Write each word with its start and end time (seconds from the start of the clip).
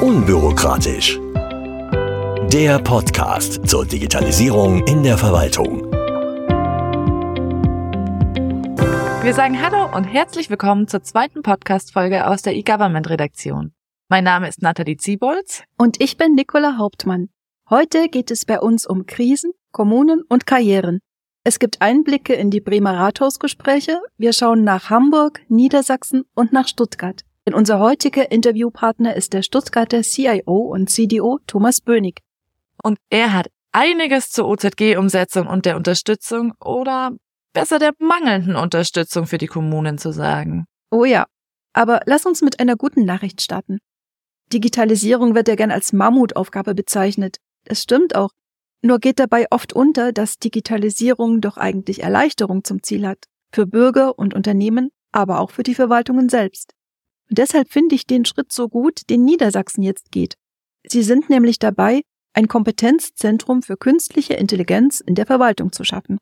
Unbürokratisch. 0.00 1.18
Der 2.52 2.78
Podcast 2.80 3.66
zur 3.66 3.86
Digitalisierung 3.86 4.86
in 4.86 5.02
der 5.02 5.16
Verwaltung. 5.16 5.90
Wir 9.22 9.32
sagen 9.32 9.60
Hallo 9.62 9.96
und 9.96 10.04
herzlich 10.04 10.50
willkommen 10.50 10.86
zur 10.86 11.02
zweiten 11.02 11.42
Podcast-Folge 11.42 12.26
aus 12.26 12.42
der 12.42 12.54
eGovernment-Redaktion. 12.56 13.72
Mein 14.08 14.24
Name 14.24 14.48
ist 14.48 14.60
Nathalie 14.60 14.98
Ziebolz. 14.98 15.62
Und 15.78 16.00
ich 16.02 16.18
bin 16.18 16.34
Nicola 16.34 16.76
Hauptmann. 16.76 17.30
Heute 17.70 18.08
geht 18.08 18.30
es 18.30 18.44
bei 18.44 18.60
uns 18.60 18.86
um 18.86 19.06
Krisen, 19.06 19.52
Kommunen 19.72 20.22
und 20.28 20.46
Karrieren. 20.46 21.00
Es 21.42 21.58
gibt 21.58 21.80
Einblicke 21.80 22.34
in 22.34 22.50
die 22.50 22.60
Bremer 22.60 22.98
Rathausgespräche. 22.98 24.00
Wir 24.18 24.34
schauen 24.34 24.62
nach 24.62 24.90
Hamburg, 24.90 25.40
Niedersachsen 25.48 26.24
und 26.34 26.52
nach 26.52 26.68
Stuttgart. 26.68 27.25
Denn 27.46 27.54
unser 27.54 27.78
heutiger 27.78 28.30
Interviewpartner 28.32 29.14
ist 29.14 29.32
der 29.32 29.42
Stuttgarter 29.42 30.02
CIO 30.02 30.56
und 30.72 30.90
CDO 30.90 31.38
Thomas 31.46 31.80
Bönig. 31.80 32.20
Und 32.82 32.98
er 33.08 33.32
hat 33.32 33.46
einiges 33.72 34.30
zur 34.30 34.48
OZG-Umsetzung 34.48 35.46
und 35.46 35.64
der 35.64 35.76
Unterstützung 35.76 36.54
oder 36.60 37.12
besser 37.52 37.78
der 37.78 37.92
mangelnden 37.98 38.56
Unterstützung 38.56 39.26
für 39.26 39.38
die 39.38 39.46
Kommunen 39.46 39.96
zu 39.98 40.12
sagen. 40.12 40.66
Oh 40.90 41.04
ja, 41.04 41.26
aber 41.72 42.00
lass 42.06 42.26
uns 42.26 42.42
mit 42.42 42.58
einer 42.58 42.76
guten 42.76 43.04
Nachricht 43.04 43.40
starten. 43.40 43.78
Digitalisierung 44.52 45.34
wird 45.34 45.48
ja 45.48 45.54
gern 45.54 45.70
als 45.70 45.92
Mammutaufgabe 45.92 46.74
bezeichnet. 46.74 47.38
Es 47.64 47.82
stimmt 47.82 48.14
auch. 48.14 48.30
Nur 48.82 48.98
geht 48.98 49.18
dabei 49.18 49.46
oft 49.50 49.72
unter, 49.72 50.12
dass 50.12 50.38
Digitalisierung 50.38 51.40
doch 51.40 51.56
eigentlich 51.56 52.02
Erleichterung 52.02 52.64
zum 52.64 52.82
Ziel 52.82 53.06
hat. 53.06 53.24
Für 53.52 53.66
Bürger 53.66 54.18
und 54.18 54.34
Unternehmen, 54.34 54.90
aber 55.12 55.40
auch 55.40 55.50
für 55.50 55.62
die 55.62 55.74
Verwaltungen 55.74 56.28
selbst. 56.28 56.75
Und 57.28 57.38
deshalb 57.38 57.70
finde 57.70 57.94
ich 57.94 58.06
den 58.06 58.24
Schritt 58.24 58.52
so 58.52 58.68
gut, 58.68 59.08
den 59.10 59.24
Niedersachsen 59.24 59.82
jetzt 59.82 60.12
geht. 60.12 60.34
Sie 60.86 61.02
sind 61.02 61.28
nämlich 61.28 61.58
dabei, 61.58 62.02
ein 62.32 62.48
Kompetenzzentrum 62.48 63.62
für 63.62 63.76
künstliche 63.76 64.34
Intelligenz 64.34 65.00
in 65.00 65.14
der 65.14 65.26
Verwaltung 65.26 65.72
zu 65.72 65.84
schaffen. 65.84 66.18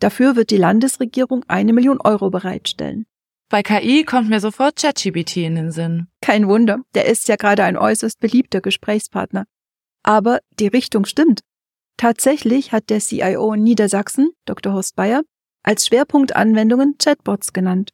Dafür 0.00 0.34
wird 0.34 0.50
die 0.50 0.56
Landesregierung 0.56 1.44
eine 1.46 1.72
Million 1.72 2.00
Euro 2.00 2.30
bereitstellen. 2.30 3.06
Bei 3.48 3.62
KI 3.62 4.04
kommt 4.04 4.28
mir 4.28 4.40
sofort 4.40 4.76
ChatGPT 4.76 5.36
in 5.36 5.54
den 5.54 5.70
Sinn. 5.70 6.08
Kein 6.20 6.48
Wunder, 6.48 6.80
der 6.94 7.06
ist 7.06 7.28
ja 7.28 7.36
gerade 7.36 7.62
ein 7.64 7.76
äußerst 7.76 8.18
beliebter 8.18 8.60
Gesprächspartner. 8.60 9.44
Aber 10.02 10.40
die 10.58 10.66
Richtung 10.66 11.04
stimmt. 11.04 11.42
Tatsächlich 11.96 12.72
hat 12.72 12.90
der 12.90 12.98
CIO 12.98 13.52
in 13.52 13.62
Niedersachsen, 13.62 14.30
Dr. 14.46 14.72
Horst 14.72 14.96
Bayer, 14.96 15.22
als 15.62 15.86
Schwerpunktanwendungen 15.86 16.96
Chatbots 16.98 17.52
genannt. 17.52 17.90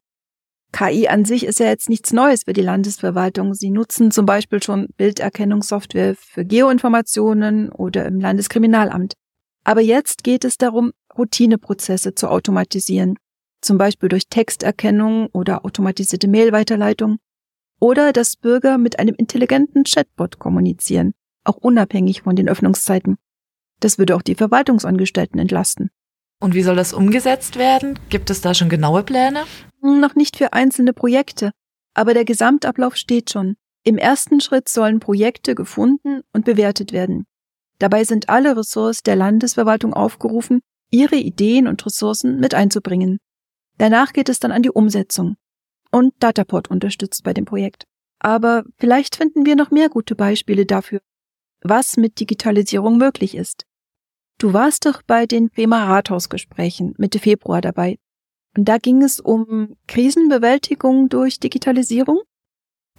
KI 0.73 1.09
an 1.09 1.25
sich 1.25 1.45
ist 1.47 1.61
ja 1.61 1.67
jetzt 1.67 1.89
nichts 1.89 2.13
Neues 2.13 2.45
für 2.45 2.53
die 2.53 2.63
Landesverwaltung. 2.63 3.55
Sie 3.55 3.71
nutzen 3.71 4.11
zum 4.11 4.27
Beispiel 4.27 4.63
schon 4.63 4.89
Bilderkennungssoftware 4.97 6.15
für 6.15 6.45
Geoinformationen 6.45 7.71
oder 7.71 8.05
im 8.07 8.21
Landeskriminalamt. 8.21 9.15
Aber 9.65 9.81
jetzt 9.81 10.25
geht 10.25 10.45
es 10.45 10.57
darum, 10.57 10.93
Routineprozesse 11.17 12.15
zu 12.15 12.29
automatisieren, 12.29 13.17
zum 13.61 13.79
Beispiel 13.79 14.09
durch 14.09 14.29
Texterkennung 14.29 15.29
oder 15.33 15.65
automatisierte 15.65 16.29
Mailweiterleitung, 16.29 17.19
oder 17.81 18.13
dass 18.13 18.37
Bürger 18.37 18.79
mit 18.79 18.99
einem 18.99 19.15
intelligenten 19.15 19.85
Chatbot 19.85 20.39
kommunizieren, 20.39 21.15
auch 21.45 21.57
unabhängig 21.57 22.23
von 22.23 22.37
den 22.37 22.49
Öffnungszeiten. 22.49 23.17
Das 23.81 23.99
würde 23.99 24.17
auch 24.17 24.23
die 24.23 24.35
Verwaltungsangestellten 24.35 25.39
entlasten. 25.39 25.91
Und 26.41 26.55
wie 26.55 26.63
soll 26.63 26.77
das 26.77 26.93
umgesetzt 26.93 27.57
werden? 27.57 27.99
Gibt 28.09 28.31
es 28.31 28.41
da 28.41 28.55
schon 28.55 28.69
genaue 28.69 29.03
Pläne? 29.03 29.45
Noch 29.81 30.15
nicht 30.15 30.37
für 30.37 30.53
einzelne 30.53 30.93
Projekte, 30.93 31.51
aber 31.95 32.15
der 32.15 32.25
Gesamtablauf 32.25 32.97
steht 32.97 33.31
schon. 33.31 33.57
Im 33.85 33.99
ersten 33.99 34.41
Schritt 34.41 34.69
sollen 34.69 35.01
Projekte 35.01 35.55
gefunden 35.55 36.23
und 36.33 36.45
bewertet 36.45 36.93
werden. 36.93 37.27
Dabei 37.79 38.05
sind 38.05 38.29
alle 38.29 38.57
Ressorts 38.57 39.03
der 39.03 39.17
Landesverwaltung 39.17 39.95
aufgerufen, 39.95 40.61
ihre 40.91 41.17
Ideen 41.17 41.67
und 41.67 41.85
Ressourcen 41.87 42.39
mit 42.39 42.55
einzubringen. 42.55 43.19
Danach 43.79 44.13
geht 44.13 44.29
es 44.29 44.41
dann 44.41 44.53
an 44.53 44.63
die 44.63 44.71
Umsetzung. 44.71 45.37
Und 45.91 46.13
Dataport 46.19 46.69
unterstützt 46.71 47.23
bei 47.25 47.33
dem 47.33 47.45
Projekt. 47.45 47.85
Aber 48.19 48.65
vielleicht 48.79 49.17
finden 49.17 49.47
wir 49.47 49.57
noch 49.57 49.71
mehr 49.71 49.89
gute 49.89 50.17
Beispiele 50.17 50.67
dafür, 50.67 51.01
was 51.63 51.97
mit 51.97 52.19
Digitalisierung 52.19 52.99
möglich 52.99 53.37
ist. 53.37 53.65
Du 54.41 54.53
warst 54.53 54.87
doch 54.87 55.03
bei 55.05 55.27
den 55.27 55.51
Bremer 55.51 55.89
Rathausgesprächen 55.89 56.95
Mitte 56.97 57.19
Februar 57.19 57.61
dabei. 57.61 57.99
Und 58.57 58.69
da 58.69 58.79
ging 58.79 59.03
es 59.03 59.19
um 59.19 59.77
Krisenbewältigung 59.89 61.09
durch 61.09 61.41
Digitalisierung? 61.41 62.21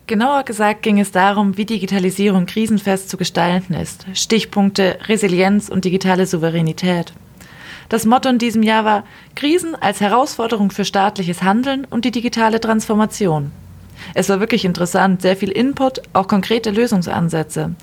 Genauer 0.06 0.44
gesagt 0.44 0.84
ging 0.84 1.00
es 1.00 1.14
darum, 1.14 1.56
wie 1.56 1.64
Digitalisierung 1.64 2.46
krisenfest 2.46 3.10
zu 3.10 3.16
gestalten 3.16 3.74
ist. 3.74 4.06
Stichpunkte 4.14 4.98
Resilienz 5.08 5.70
und 5.70 5.86
digitale 5.86 6.26
Souveränität. 6.26 7.14
Das 7.88 8.06
Motto 8.06 8.28
in 8.28 8.38
diesem 8.38 8.62
Jahr 8.62 8.84
war 8.84 9.06
Krisen 9.36 9.76
als 9.76 10.02
Herausforderung 10.02 10.72
für 10.72 10.84
staatliches 10.84 11.42
Handeln 11.42 11.86
und 11.86 12.04
die 12.04 12.12
digitale 12.12 12.60
Transformation. 12.60 13.54
Es 14.14 14.28
war 14.28 14.42
wirklich 14.42 14.66
interessant, 14.66 15.22
sehr 15.22 15.38
viel 15.38 15.52
Input, 15.52 16.02
auch 16.12 16.28
konkrete 16.28 16.72
Lösungsansätze. 16.72 17.76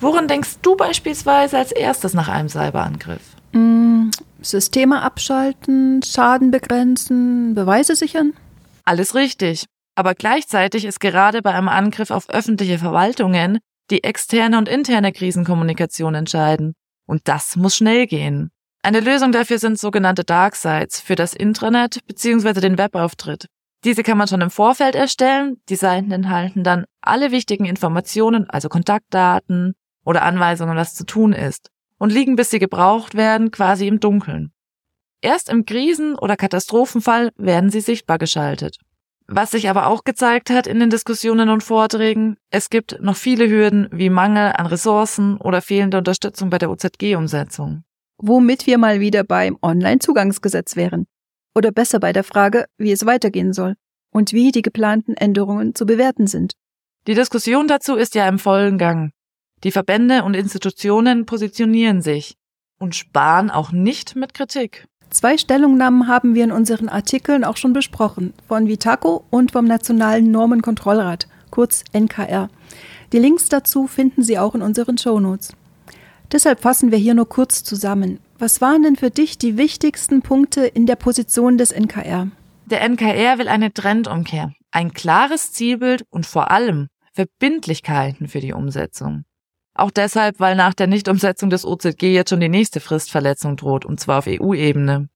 Woran 0.00 0.28
denkst 0.28 0.60
du 0.62 0.76
beispielsweise 0.76 1.58
als 1.58 1.72
erstes 1.72 2.14
nach 2.14 2.28
einem 2.28 2.48
Cyberangriff? 2.48 3.20
Mm, 3.52 4.08
Systeme 4.40 5.02
abschalten, 5.02 6.02
Schaden 6.02 6.50
begrenzen, 6.50 7.54
Beweise 7.54 7.94
sichern? 7.94 8.32
Alles 8.84 9.14
richtig. 9.14 9.66
Aber 9.94 10.14
gleichzeitig 10.14 10.86
ist 10.86 11.00
gerade 11.00 11.42
bei 11.42 11.52
einem 11.52 11.68
Angriff 11.68 12.10
auf 12.10 12.30
öffentliche 12.30 12.78
Verwaltungen 12.78 13.58
die 13.90 14.02
externe 14.04 14.56
und 14.56 14.68
interne 14.68 15.12
Krisenkommunikation 15.12 16.14
entscheidend. 16.14 16.74
Und 17.06 17.22
das 17.24 17.56
muss 17.56 17.76
schnell 17.76 18.06
gehen. 18.06 18.50
Eine 18.82 19.00
Lösung 19.00 19.32
dafür 19.32 19.58
sind 19.58 19.78
sogenannte 19.78 20.24
Dark 20.24 20.56
Sites 20.56 21.00
für 21.00 21.16
das 21.16 21.34
Intranet 21.34 21.98
bzw. 22.06 22.60
den 22.60 22.78
Webauftritt. 22.78 23.46
Diese 23.84 24.02
kann 24.02 24.16
man 24.16 24.28
schon 24.28 24.40
im 24.40 24.50
Vorfeld 24.50 24.94
erstellen. 24.94 25.60
Die 25.68 25.76
Seiten 25.76 26.12
enthalten 26.12 26.64
dann 26.64 26.84
alle 27.02 27.30
wichtigen 27.30 27.64
Informationen, 27.66 28.48
also 28.48 28.68
Kontaktdaten, 28.68 29.74
oder 30.04 30.22
Anweisungen, 30.22 30.76
was 30.76 30.94
zu 30.94 31.04
tun 31.04 31.32
ist, 31.32 31.70
und 31.98 32.12
liegen, 32.12 32.36
bis 32.36 32.50
sie 32.50 32.58
gebraucht 32.58 33.14
werden, 33.14 33.50
quasi 33.50 33.86
im 33.86 34.00
Dunkeln. 34.00 34.52
Erst 35.20 35.50
im 35.50 35.66
Krisen- 35.66 36.16
oder 36.16 36.36
Katastrophenfall 36.36 37.30
werden 37.36 37.70
sie 37.70 37.80
sichtbar 37.80 38.18
geschaltet. 38.18 38.78
Was 39.32 39.52
sich 39.52 39.68
aber 39.68 39.86
auch 39.86 40.02
gezeigt 40.02 40.50
hat 40.50 40.66
in 40.66 40.80
den 40.80 40.90
Diskussionen 40.90 41.50
und 41.50 41.62
Vorträgen, 41.62 42.36
es 42.50 42.68
gibt 42.68 43.00
noch 43.00 43.16
viele 43.16 43.48
Hürden 43.48 43.88
wie 43.92 44.10
Mangel 44.10 44.52
an 44.56 44.66
Ressourcen 44.66 45.36
oder 45.36 45.62
fehlende 45.62 45.98
Unterstützung 45.98 46.50
bei 46.50 46.58
der 46.58 46.70
OZG-Umsetzung. 46.70 47.84
Womit 48.18 48.66
wir 48.66 48.76
mal 48.76 48.98
wieder 48.98 49.22
beim 49.22 49.56
Online-Zugangsgesetz 49.62 50.74
wären. 50.74 51.06
Oder 51.54 51.70
besser 51.70 52.00
bei 52.00 52.12
der 52.12 52.24
Frage, 52.24 52.64
wie 52.76 52.90
es 52.90 53.06
weitergehen 53.06 53.52
soll 53.52 53.76
und 54.10 54.32
wie 54.32 54.50
die 54.50 54.62
geplanten 54.62 55.14
Änderungen 55.14 55.74
zu 55.74 55.86
bewerten 55.86 56.26
sind. 56.26 56.54
Die 57.06 57.14
Diskussion 57.14 57.68
dazu 57.68 57.94
ist 57.94 58.14
ja 58.14 58.28
im 58.28 58.38
vollen 58.38 58.78
Gang. 58.78 59.12
Die 59.62 59.70
Verbände 59.70 60.24
und 60.24 60.34
Institutionen 60.34 61.26
positionieren 61.26 62.00
sich 62.00 62.36
und 62.78 62.94
sparen 62.94 63.50
auch 63.50 63.72
nicht 63.72 64.16
mit 64.16 64.32
Kritik. 64.32 64.86
Zwei 65.10 65.36
Stellungnahmen 65.36 66.06
haben 66.06 66.34
wir 66.34 66.44
in 66.44 66.52
unseren 66.52 66.88
Artikeln 66.88 67.44
auch 67.44 67.56
schon 67.56 67.72
besprochen, 67.72 68.32
von 68.46 68.68
Vitaco 68.68 69.24
und 69.28 69.50
vom 69.50 69.64
Nationalen 69.64 70.30
Normenkontrollrat, 70.30 71.26
kurz 71.50 71.84
NKR. 71.92 72.48
Die 73.12 73.18
Links 73.18 73.48
dazu 73.48 73.86
finden 73.86 74.22
Sie 74.22 74.38
auch 74.38 74.54
in 74.54 74.62
unseren 74.62 74.96
Shownotes. 74.96 75.52
Deshalb 76.32 76.60
fassen 76.60 76.92
wir 76.92 76.98
hier 76.98 77.14
nur 77.14 77.28
kurz 77.28 77.64
zusammen. 77.64 78.20
Was 78.38 78.60
waren 78.60 78.84
denn 78.84 78.96
für 78.96 79.10
dich 79.10 79.36
die 79.36 79.56
wichtigsten 79.56 80.22
Punkte 80.22 80.64
in 80.64 80.86
der 80.86 80.96
Position 80.96 81.58
des 81.58 81.72
NKR? 81.72 82.28
Der 82.66 82.80
NKR 82.82 83.38
will 83.38 83.48
eine 83.48 83.74
Trendumkehr, 83.74 84.52
ein 84.70 84.94
klares 84.94 85.52
Zielbild 85.52 86.04
und 86.08 86.24
vor 86.24 86.52
allem 86.52 86.86
Verbindlichkeiten 87.12 88.28
für 88.28 88.40
die 88.40 88.52
Umsetzung. 88.52 89.24
Auch 89.80 89.90
deshalb, 89.90 90.40
weil 90.40 90.56
nach 90.56 90.74
der 90.74 90.88
Nichtumsetzung 90.88 91.48
des 91.48 91.64
OZG 91.64 92.02
jetzt 92.02 92.28
schon 92.28 92.40
die 92.40 92.50
nächste 92.50 92.80
Fristverletzung 92.80 93.56
droht, 93.56 93.86
und 93.86 93.98
zwar 93.98 94.18
auf 94.18 94.26
EU-Ebene. 94.28 95.08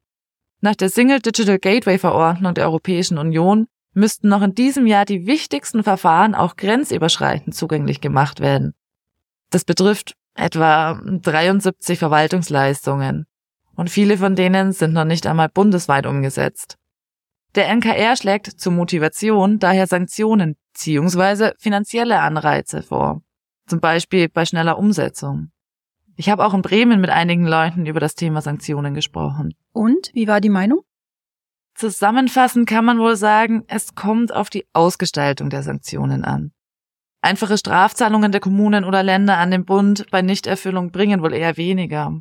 Nach 0.63 0.75
der 0.75 0.89
Single 0.89 1.21
Digital 1.21 1.59
Gateway 1.59 1.99
Verordnung 1.99 2.55
der 2.55 2.65
Europäischen 2.65 3.19
Union 3.19 3.67
müssten 3.93 4.31
noch 4.31 4.41
in 4.41 4.55
diesem 4.55 4.87
Jahr 4.87 5.05
die 5.05 5.27
wichtigsten 5.27 5.83
Verfahren 5.83 6.35
auch 6.35 6.57
grenzüberschreitend 6.57 7.55
zugänglich 7.55 8.01
gemacht 8.01 8.41
werden. 8.41 8.73
Das 9.51 9.67
betrifft 9.67 10.15
etwa 10.35 10.99
73 11.05 11.99
Verwaltungsleistungen 11.99 13.27
und 13.77 13.91
viele 13.91 14.17
von 14.17 14.35
denen 14.35 14.73
sind 14.73 14.95
noch 14.95 15.05
nicht 15.05 15.27
einmal 15.27 15.51
bundesweit 15.51 16.07
umgesetzt. 16.07 16.79
Der 17.55 17.69
NKR 17.69 18.17
schlägt 18.17 18.47
zur 18.47 18.73
Motivation 18.73 19.59
daher 19.59 19.87
Sanktionen 19.87 20.57
bzw. 20.73 21.53
finanzielle 21.59 22.21
Anreize 22.21 22.83
vor 22.83 23.21
zum 23.67 23.81
Beispiel 23.81 24.29
bei 24.29 24.45
schneller 24.45 24.79
Umsetzung. 24.79 25.51
Ich 26.17 26.29
habe 26.29 26.45
auch 26.45 26.55
in 26.55 26.63
Bremen 26.63 27.01
mit 27.01 27.11
einigen 27.11 27.47
Leuten 27.47 27.87
über 27.87 28.01
das 28.01 28.15
Thema 28.15 28.41
Sanktionen 28.41 28.95
gesprochen. 28.95 29.55
Und 29.73 30.11
wie 30.15 30.29
war 30.29 30.41
die 30.41 30.49
Meinung? 30.49 30.83
Zusammenfassend 31.75 32.69
kann 32.69 32.85
man 32.85 32.99
wohl 33.01 33.17
sagen, 33.17 33.65
es 33.67 33.97
kommt 33.97 34.33
auf 34.33 34.49
die 34.49 34.65
Ausgestaltung 34.73 35.51
der 35.51 35.65
Sanktionen 35.65 36.25
an. 36.25 36.53
Einfache 37.21 37.59
Strafzahlungen 37.59 38.31
der 38.31 38.41
Kommunen 38.41 38.85
oder 38.85 39.03
Länder 39.03 39.39
an 39.39 39.51
den 39.51 39.65
Bund 39.65 40.07
bei 40.11 40.23
Nichterfüllung 40.23 40.93
bringen 40.93 41.23
wohl 41.23 41.33
eher 41.33 41.57
weniger. 41.57 42.21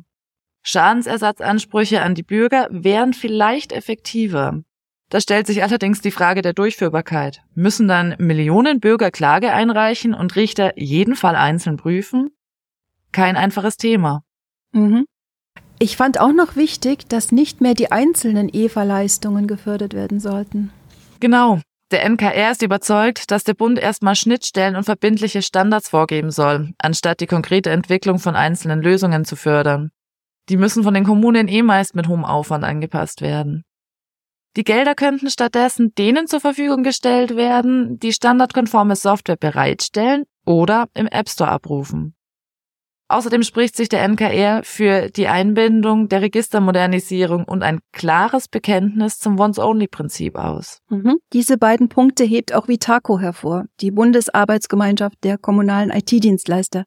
Schadensersatzansprüche 0.62 2.00
an 2.00 2.14
die 2.14 2.22
Bürger 2.22 2.66
wären 2.70 3.12
vielleicht 3.12 3.72
effektiver. 3.72 4.62
Da 5.14 5.20
stellt 5.20 5.46
sich 5.46 5.62
allerdings 5.62 6.00
die 6.00 6.10
Frage 6.10 6.42
der 6.42 6.54
Durchführbarkeit. 6.54 7.40
Müssen 7.54 7.86
dann 7.86 8.16
Millionen 8.18 8.80
Bürger 8.80 9.12
Klage 9.12 9.52
einreichen 9.52 10.12
und 10.12 10.34
Richter 10.34 10.76
jeden 10.76 11.14
Fall 11.14 11.36
einzeln 11.36 11.76
prüfen? 11.76 12.30
Kein 13.12 13.36
einfaches 13.36 13.76
Thema. 13.76 14.24
Mhm. 14.72 15.04
Ich 15.78 15.96
fand 15.96 16.18
auch 16.18 16.32
noch 16.32 16.56
wichtig, 16.56 17.08
dass 17.08 17.30
nicht 17.30 17.60
mehr 17.60 17.74
die 17.74 17.92
einzelnen 17.92 18.52
EVA-Leistungen 18.52 19.46
gefördert 19.46 19.94
werden 19.94 20.18
sollten. 20.18 20.72
Genau. 21.20 21.60
Der 21.92 22.02
NKR 22.02 22.50
ist 22.50 22.62
überzeugt, 22.62 23.30
dass 23.30 23.44
der 23.44 23.54
Bund 23.54 23.78
erstmal 23.78 24.16
Schnittstellen 24.16 24.74
und 24.74 24.82
verbindliche 24.82 25.42
Standards 25.42 25.90
vorgeben 25.90 26.32
soll, 26.32 26.72
anstatt 26.78 27.20
die 27.20 27.28
konkrete 27.28 27.70
Entwicklung 27.70 28.18
von 28.18 28.34
einzelnen 28.34 28.82
Lösungen 28.82 29.24
zu 29.24 29.36
fördern. 29.36 29.92
Die 30.48 30.56
müssen 30.56 30.82
von 30.82 30.92
den 30.92 31.04
Kommunen 31.04 31.46
eh 31.46 31.62
meist 31.62 31.94
mit 31.94 32.08
hohem 32.08 32.24
Aufwand 32.24 32.64
angepasst 32.64 33.20
werden. 33.20 33.62
Die 34.56 34.64
Gelder 34.64 34.94
könnten 34.94 35.30
stattdessen 35.30 35.94
denen 35.96 36.28
zur 36.28 36.40
Verfügung 36.40 36.82
gestellt 36.84 37.36
werden, 37.36 37.98
die 37.98 38.12
standardkonforme 38.12 38.94
Software 38.94 39.36
bereitstellen 39.36 40.24
oder 40.46 40.86
im 40.94 41.06
App 41.06 41.28
Store 41.28 41.50
abrufen. 41.50 42.14
Außerdem 43.08 43.42
spricht 43.42 43.76
sich 43.76 43.88
der 43.88 44.02
NKR 44.02 44.62
für 44.64 45.10
die 45.10 45.28
Einbindung 45.28 46.08
der 46.08 46.22
Registermodernisierung 46.22 47.44
und 47.44 47.62
ein 47.62 47.80
klares 47.92 48.48
Bekenntnis 48.48 49.18
zum 49.18 49.38
Once-Only-Prinzip 49.38 50.36
aus. 50.36 50.78
Mhm. 50.88 51.18
Diese 51.32 51.58
beiden 51.58 51.88
Punkte 51.88 52.24
hebt 52.24 52.54
auch 52.54 52.66
Vitaco 52.66 53.18
hervor, 53.18 53.66
die 53.80 53.90
Bundesarbeitsgemeinschaft 53.90 55.22
der 55.22 55.36
kommunalen 55.36 55.90
IT-Dienstleister. 55.90 56.84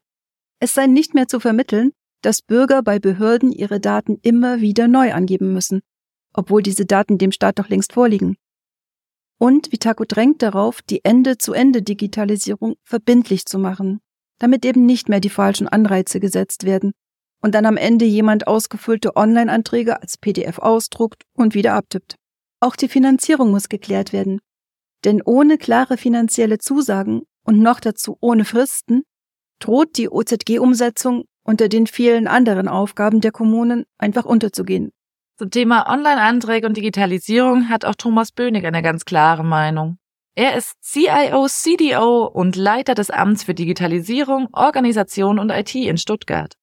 Es 0.58 0.74
sei 0.74 0.86
nicht 0.86 1.14
mehr 1.14 1.28
zu 1.28 1.38
vermitteln, 1.38 1.92
dass 2.22 2.42
Bürger 2.42 2.82
bei 2.82 2.98
Behörden 2.98 3.52
ihre 3.52 3.78
Daten 3.78 4.18
immer 4.22 4.60
wieder 4.60 4.88
neu 4.88 5.12
angeben 5.12 5.52
müssen, 5.52 5.82
obwohl 6.32 6.62
diese 6.62 6.86
Daten 6.86 7.18
dem 7.18 7.32
Staat 7.32 7.58
doch 7.58 7.68
längst 7.68 7.92
vorliegen. 7.92 8.36
Und 9.38 9.72
Vitaco 9.72 10.04
drängt 10.04 10.42
darauf, 10.42 10.82
die 10.82 11.04
Ende-zu-Ende-Digitalisierung 11.04 12.74
verbindlich 12.82 13.46
zu 13.46 13.58
machen, 13.58 14.00
damit 14.38 14.64
eben 14.64 14.84
nicht 14.84 15.08
mehr 15.08 15.20
die 15.20 15.30
falschen 15.30 15.68
Anreize 15.68 16.20
gesetzt 16.20 16.64
werden 16.64 16.92
und 17.40 17.54
dann 17.54 17.66
am 17.66 17.76
Ende 17.76 18.04
jemand 18.04 18.46
ausgefüllte 18.46 19.16
Online-Anträge 19.16 20.00
als 20.00 20.18
PDF 20.18 20.58
ausdruckt 20.58 21.22
und 21.34 21.54
wieder 21.54 21.74
abtippt. 21.74 22.16
Auch 22.60 22.74
die 22.74 22.88
Finanzierung 22.88 23.50
muss 23.50 23.68
geklärt 23.68 24.12
werden. 24.12 24.40
Denn 25.04 25.22
ohne 25.24 25.58
klare 25.58 25.96
finanzielle 25.96 26.58
Zusagen 26.58 27.22
und 27.44 27.60
noch 27.60 27.78
dazu 27.78 28.16
ohne 28.20 28.44
Fristen 28.44 29.02
droht 29.60 29.96
die 29.96 30.08
OZG-Umsetzung 30.08 31.24
unter 31.44 31.68
den 31.68 31.86
vielen 31.86 32.26
anderen 32.26 32.68
Aufgaben 32.68 33.20
der 33.20 33.32
Kommunen 33.32 33.84
einfach 33.96 34.24
unterzugehen. 34.24 34.90
Zum 35.38 35.52
Thema 35.52 35.88
Online-Anträge 35.88 36.66
und 36.66 36.76
Digitalisierung 36.76 37.68
hat 37.68 37.84
auch 37.84 37.94
Thomas 37.94 38.32
Bönig 38.32 38.66
eine 38.66 38.82
ganz 38.82 39.04
klare 39.04 39.44
Meinung. 39.44 39.98
Er 40.34 40.56
ist 40.56 40.74
CIO, 40.82 41.46
CDO 41.46 42.24
und 42.24 42.56
Leiter 42.56 42.96
des 42.96 43.10
Amts 43.10 43.44
für 43.44 43.54
Digitalisierung, 43.54 44.48
Organisation 44.52 45.38
und 45.38 45.50
IT 45.50 45.76
in 45.76 45.96
Stuttgart. 45.96 46.54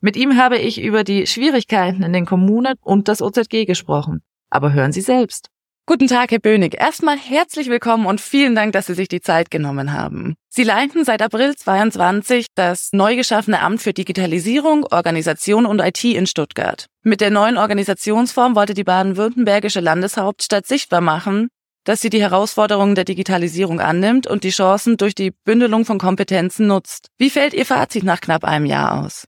Mit 0.00 0.16
ihm 0.16 0.36
habe 0.36 0.58
ich 0.58 0.82
über 0.82 1.04
die 1.04 1.28
Schwierigkeiten 1.28 2.02
in 2.02 2.12
den 2.12 2.26
Kommunen 2.26 2.74
und 2.80 3.06
das 3.06 3.22
OZG 3.22 3.64
gesprochen. 3.64 4.22
Aber 4.50 4.72
hören 4.72 4.90
Sie 4.90 5.02
selbst. 5.02 5.48
Guten 5.90 6.06
Tag, 6.06 6.30
Herr 6.30 6.38
Bönig. 6.38 6.80
Erstmal 6.80 7.18
herzlich 7.18 7.68
willkommen 7.68 8.06
und 8.06 8.20
vielen 8.20 8.54
Dank, 8.54 8.72
dass 8.74 8.86
Sie 8.86 8.94
sich 8.94 9.08
die 9.08 9.20
Zeit 9.20 9.50
genommen 9.50 9.92
haben. 9.92 10.36
Sie 10.48 10.62
leiten 10.62 11.04
seit 11.04 11.20
April 11.20 11.56
22 11.56 12.46
das 12.54 12.90
neu 12.92 13.16
geschaffene 13.16 13.60
Amt 13.60 13.82
für 13.82 13.92
Digitalisierung, 13.92 14.84
Organisation 14.84 15.66
und 15.66 15.80
IT 15.80 16.04
in 16.04 16.28
Stuttgart. 16.28 16.86
Mit 17.02 17.20
der 17.20 17.32
neuen 17.32 17.58
Organisationsform 17.58 18.54
wollte 18.54 18.74
die 18.74 18.84
baden-württembergische 18.84 19.80
Landeshauptstadt 19.80 20.64
sichtbar 20.64 21.00
machen, 21.00 21.48
dass 21.82 22.00
sie 22.00 22.08
die 22.08 22.20
Herausforderungen 22.22 22.94
der 22.94 23.04
Digitalisierung 23.04 23.80
annimmt 23.80 24.28
und 24.28 24.44
die 24.44 24.50
Chancen 24.50 24.96
durch 24.96 25.16
die 25.16 25.32
Bündelung 25.44 25.84
von 25.84 25.98
Kompetenzen 25.98 26.68
nutzt. 26.68 27.08
Wie 27.18 27.30
fällt 27.30 27.52
Ihr 27.52 27.66
Fazit 27.66 28.04
nach 28.04 28.20
knapp 28.20 28.44
einem 28.44 28.66
Jahr 28.66 29.04
aus? 29.04 29.24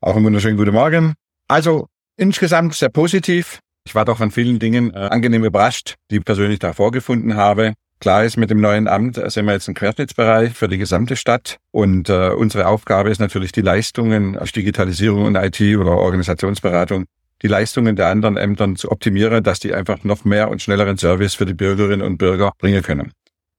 Auch 0.00 0.16
einen 0.16 0.24
wunderschönen 0.24 0.56
guten 0.56 0.74
Morgen. 0.74 1.14
Also 1.46 1.86
insgesamt 2.16 2.74
sehr 2.74 2.88
positiv. 2.88 3.60
Ich 3.84 3.94
war 3.94 4.04
doch 4.04 4.18
von 4.18 4.30
vielen 4.30 4.58
Dingen 4.58 4.94
äh, 4.94 4.98
angenehm 4.98 5.44
überrascht, 5.44 5.96
die 6.10 6.16
ich 6.16 6.24
persönlich 6.24 6.58
da 6.58 6.72
vorgefunden 6.72 7.36
habe. 7.36 7.74
Klar 8.00 8.24
ist, 8.24 8.36
mit 8.36 8.50
dem 8.50 8.60
neuen 8.60 8.88
Amt 8.88 9.14
sind 9.30 9.46
wir 9.46 9.52
jetzt 9.52 9.68
ein 9.68 9.74
Querschnittsbereich 9.74 10.54
für 10.54 10.68
die 10.68 10.78
gesamte 10.78 11.14
Stadt. 11.14 11.58
Und 11.70 12.08
äh, 12.08 12.30
unsere 12.30 12.66
Aufgabe 12.66 13.10
ist 13.10 13.20
natürlich, 13.20 13.52
die 13.52 13.60
Leistungen 13.60 14.36
aus 14.36 14.50
Digitalisierung 14.50 15.24
und 15.24 15.36
IT 15.36 15.60
oder 15.60 15.92
Organisationsberatung 15.92 17.04
die 17.42 17.48
Leistungen 17.48 17.96
der 17.96 18.08
anderen 18.08 18.36
Ämtern 18.36 18.76
zu 18.76 18.90
optimieren, 18.90 19.42
dass 19.42 19.60
die 19.60 19.74
einfach 19.74 20.04
noch 20.04 20.24
mehr 20.24 20.48
und 20.48 20.62
schnelleren 20.62 20.96
Service 20.96 21.34
für 21.34 21.46
die 21.46 21.54
Bürgerinnen 21.54 22.02
und 22.06 22.18
Bürger 22.18 22.52
bringen 22.58 22.82
können. 22.82 23.12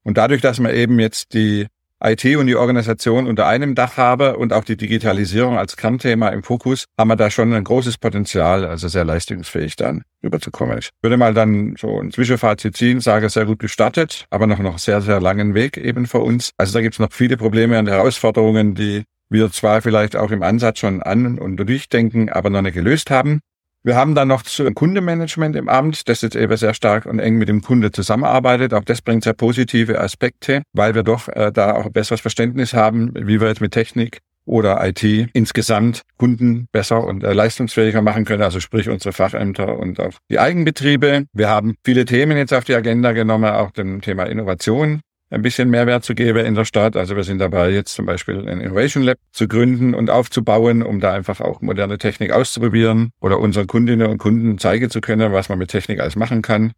Und 0.03 0.17
dadurch, 0.17 0.41
dass 0.41 0.59
wir 0.59 0.73
eben 0.73 0.99
jetzt 0.99 1.33
die 1.33 1.67
IT 2.03 2.25
und 2.35 2.47
die 2.47 2.55
Organisation 2.55 3.27
unter 3.27 3.47
einem 3.47 3.75
Dach 3.75 3.97
habe 3.97 4.37
und 4.37 4.53
auch 4.53 4.63
die 4.63 4.77
Digitalisierung 4.77 5.57
als 5.57 5.77
Kernthema 5.77 6.29
im 6.29 6.43
Fokus, 6.43 6.85
haben 6.97 7.07
wir 7.07 7.15
da 7.15 7.29
schon 7.29 7.53
ein 7.53 7.63
großes 7.63 7.97
Potenzial, 7.97 8.65
also 8.65 8.87
sehr 8.87 9.05
leistungsfähig 9.05 9.75
dann 9.75 10.03
rüberzukommen. 10.23 10.77
Ich 10.79 10.89
würde 11.01 11.17
mal 11.17 11.33
dann 11.33 11.75
so 11.79 11.99
ein 11.99 12.11
Zwischenfazit 12.11 12.75
ziehen, 12.75 12.99
sage 12.99 13.29
sehr 13.29 13.45
gut 13.45 13.59
gestartet, 13.59 14.25
aber 14.29 14.47
noch 14.47 14.59
noch 14.59 14.79
sehr, 14.79 15.01
sehr 15.01 15.21
langen 15.21 15.53
Weg 15.53 15.77
eben 15.77 16.05
vor 16.05 16.23
uns. 16.23 16.51
Also 16.57 16.73
da 16.73 16.81
gibt 16.81 16.95
es 16.95 16.99
noch 16.99 17.11
viele 17.11 17.37
Probleme 17.37 17.79
und 17.79 17.87
Herausforderungen, 17.87 18.75
die 18.75 19.03
wir 19.29 19.51
zwar 19.51 19.81
vielleicht 19.81 20.15
auch 20.15 20.31
im 20.31 20.43
Ansatz 20.43 20.79
schon 20.79 21.01
an 21.01 21.39
und 21.39 21.57
durchdenken, 21.57 22.29
aber 22.29 22.49
noch 22.49 22.61
nicht 22.61 22.75
gelöst 22.75 23.09
haben. 23.09 23.39
Wir 23.85 23.97
haben 23.97 24.15
dann 24.15 24.29
noch 24.29 24.43
zu 24.43 24.63
Kundenmanagement 24.71 25.57
im 25.57 25.67
Amt, 25.67 26.07
das 26.07 26.21
jetzt 26.21 26.37
eben 26.37 26.55
sehr 26.55 26.73
stark 26.73 27.05
und 27.05 27.19
eng 27.19 27.35
mit 27.35 27.49
dem 27.49 27.61
Kunde 27.61 27.91
zusammenarbeitet. 27.91 28.73
Auch 28.73 28.85
das 28.85 29.01
bringt 29.01 29.25
sehr 29.25 29.33
positive 29.33 29.99
Aspekte, 29.99 30.63
weil 30.71 30.95
wir 30.95 31.03
doch 31.03 31.27
äh, 31.27 31.51
da 31.51 31.75
auch 31.75 31.85
ein 31.85 31.91
besseres 31.91 32.21
Verständnis 32.21 32.73
haben, 32.73 33.11
wie 33.13 33.41
wir 33.41 33.49
jetzt 33.49 33.59
mit 33.59 33.73
Technik 33.73 34.19
oder 34.45 34.85
IT 34.87 35.03
insgesamt 35.33 36.03
Kunden 36.17 36.67
besser 36.71 37.03
und 37.03 37.25
äh, 37.25 37.33
leistungsfähiger 37.33 38.01
machen 38.01 38.23
können, 38.23 38.43
also 38.43 38.61
sprich 38.61 38.87
unsere 38.87 39.11
Fachämter 39.11 39.77
und 39.77 39.99
auch 39.99 40.13
die 40.29 40.39
Eigenbetriebe. 40.39 41.25
Wir 41.33 41.49
haben 41.49 41.75
viele 41.83 42.05
Themen 42.05 42.37
jetzt 42.37 42.53
auf 42.53 42.63
die 42.63 42.75
Agenda 42.75 43.11
genommen, 43.11 43.51
auch 43.51 43.71
dem 43.71 44.01
Thema 44.01 44.23
Innovation 44.23 45.01
ein 45.33 45.41
bisschen 45.41 45.69
Mehrwert 45.69 46.03
zu 46.03 46.13
geben 46.13 46.45
in 46.45 46.55
der 46.55 46.65
Stadt. 46.65 46.95
Also 46.95 47.15
wir 47.15 47.23
sind 47.23 47.39
dabei, 47.39 47.71
jetzt 47.71 47.93
zum 47.93 48.05
Beispiel 48.05 48.47
ein 48.47 48.61
Innovation 48.61 49.03
Lab 49.03 49.17
zu 49.31 49.47
gründen 49.47 49.93
und 49.95 50.09
aufzubauen, 50.09 50.83
um 50.83 50.99
da 50.99 51.13
einfach 51.13 51.41
auch 51.41 51.61
moderne 51.61 51.97
Technik 51.97 52.31
auszuprobieren 52.31 53.11
oder 53.19 53.39
unseren 53.39 53.67
Kundinnen 53.67 54.07
und 54.07 54.19
Kunden 54.19 54.57
zeigen 54.59 54.89
zu 54.89 55.01
können, 55.01 55.33
was 55.33 55.49
man 55.49 55.57
mit 55.57 55.71
Technik 55.71 55.99
alles 55.99 56.15
machen 56.15 56.41
kann. 56.41 56.73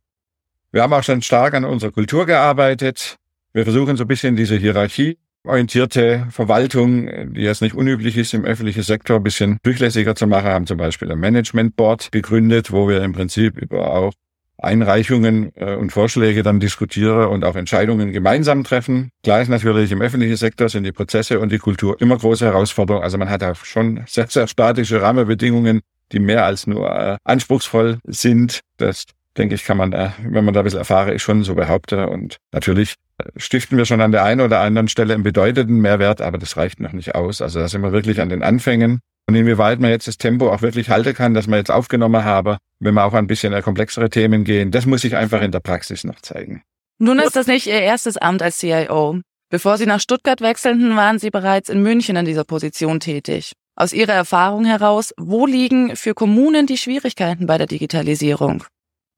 Wir 0.71 0.83
haben 0.83 0.93
auch 0.93 1.03
schon 1.03 1.21
stark 1.21 1.53
an 1.53 1.65
unserer 1.65 1.91
Kultur 1.91 2.25
gearbeitet. 2.25 3.17
Wir 3.53 3.63
versuchen 3.63 3.97
so 3.97 4.05
ein 4.05 4.07
bisschen 4.07 4.35
diese 4.35 4.55
Hierarchie 4.55 5.17
orientierte 5.45 6.27
Verwaltung, 6.31 7.33
die 7.33 7.41
jetzt 7.41 7.61
nicht 7.61 7.75
unüblich 7.75 8.17
ist 8.17 8.33
im 8.33 8.45
öffentlichen 8.45 8.83
Sektor, 8.83 9.17
ein 9.17 9.23
bisschen 9.23 9.59
durchlässiger 9.63 10.15
zu 10.15 10.27
machen, 10.27 10.49
haben 10.49 10.65
zum 10.67 10.77
Beispiel 10.77 11.11
ein 11.11 11.19
Management 11.19 11.75
Board 11.75 12.11
gegründet, 12.11 12.71
wo 12.71 12.87
wir 12.89 13.03
im 13.03 13.13
Prinzip 13.13 13.57
über 13.57 13.93
auch 13.93 14.13
Einreichungen 14.57 15.51
äh, 15.55 15.75
und 15.75 15.91
Vorschläge 15.91 16.43
dann 16.43 16.59
diskutiere 16.59 17.29
und 17.29 17.43
auch 17.43 17.55
Entscheidungen 17.55 18.11
gemeinsam 18.11 18.63
treffen. 18.63 19.11
Klar 19.23 19.41
ist 19.41 19.49
natürlich, 19.49 19.91
im 19.91 20.01
öffentlichen 20.01 20.37
Sektor 20.37 20.69
sind 20.69 20.83
die 20.83 20.91
Prozesse 20.91 21.39
und 21.39 21.51
die 21.51 21.57
Kultur 21.57 21.99
immer 21.99 22.17
große 22.17 22.45
Herausforderungen. 22.45 23.03
Also 23.03 23.17
man 23.17 23.29
hat 23.29 23.41
da 23.41 23.55
schon 23.55 24.03
sehr, 24.07 24.27
sehr 24.27 24.47
statische 24.47 25.01
Rahmenbedingungen, 25.01 25.81
die 26.11 26.19
mehr 26.19 26.45
als 26.45 26.67
nur 26.67 26.89
äh, 26.89 27.17
anspruchsvoll 27.23 27.99
sind. 28.05 28.61
Das 28.77 29.05
denke 29.37 29.55
ich, 29.55 29.65
kann 29.65 29.77
man, 29.77 29.93
äh, 29.93 30.09
wenn 30.23 30.45
man 30.45 30.53
da 30.53 30.61
ein 30.61 30.63
bisschen 30.63 30.79
erfahre, 30.79 31.13
ist 31.13 31.21
schon 31.21 31.43
so 31.43 31.55
behaupte. 31.55 32.07
Und 32.07 32.37
natürlich 32.51 32.95
äh, 33.17 33.25
stiften 33.37 33.77
wir 33.77 33.85
schon 33.85 34.01
an 34.01 34.11
der 34.11 34.23
einen 34.23 34.41
oder 34.41 34.61
anderen 34.61 34.87
Stelle 34.87 35.13
einen 35.13 35.23
bedeutenden 35.23 35.79
Mehrwert, 35.79 36.21
aber 36.21 36.37
das 36.37 36.57
reicht 36.57 36.79
noch 36.79 36.93
nicht 36.93 37.15
aus. 37.15 37.41
Also 37.41 37.59
da 37.59 37.67
sind 37.67 37.81
wir 37.81 37.91
wirklich 37.91 38.21
an 38.21 38.29
den 38.29 38.43
Anfängen. 38.43 39.01
Und 39.27 39.35
inwieweit 39.35 39.79
man 39.79 39.89
jetzt 39.89 40.07
das 40.07 40.17
Tempo 40.17 40.51
auch 40.51 40.61
wirklich 40.61 40.89
halten 40.89 41.13
kann, 41.13 41.33
das 41.33 41.47
man 41.47 41.57
jetzt 41.57 41.71
aufgenommen 41.71 42.23
habe, 42.23 42.57
wenn 42.79 42.93
wir 42.93 43.03
auch 43.05 43.13
ein 43.13 43.27
bisschen 43.27 43.59
komplexere 43.61 44.09
Themen 44.09 44.43
gehen, 44.43 44.71
das 44.71 44.85
muss 44.85 45.01
sich 45.01 45.15
einfach 45.15 45.41
in 45.41 45.51
der 45.51 45.61
Praxis 45.61 46.03
noch 46.03 46.21
zeigen. 46.21 46.61
Nun 46.99 47.19
ist 47.19 47.35
das 47.35 47.47
nicht 47.47 47.67
Ihr 47.67 47.81
erstes 47.81 48.17
Amt 48.17 48.41
als 48.41 48.59
CIO. 48.59 49.19
Bevor 49.49 49.77
Sie 49.77 49.85
nach 49.85 49.99
Stuttgart 49.99 50.41
wechselten, 50.41 50.95
waren 50.95 51.19
Sie 51.19 51.29
bereits 51.29 51.69
in 51.69 51.81
München 51.81 52.15
in 52.15 52.25
dieser 52.25 52.43
Position 52.43 52.99
tätig. 52.99 53.53
Aus 53.75 53.93
Ihrer 53.93 54.13
Erfahrung 54.13 54.63
heraus, 54.63 55.13
wo 55.17 55.45
liegen 55.45 55.95
für 55.95 56.13
Kommunen 56.13 56.67
die 56.67 56.77
Schwierigkeiten 56.77 57.45
bei 57.45 57.57
der 57.57 57.67
Digitalisierung? 57.67 58.63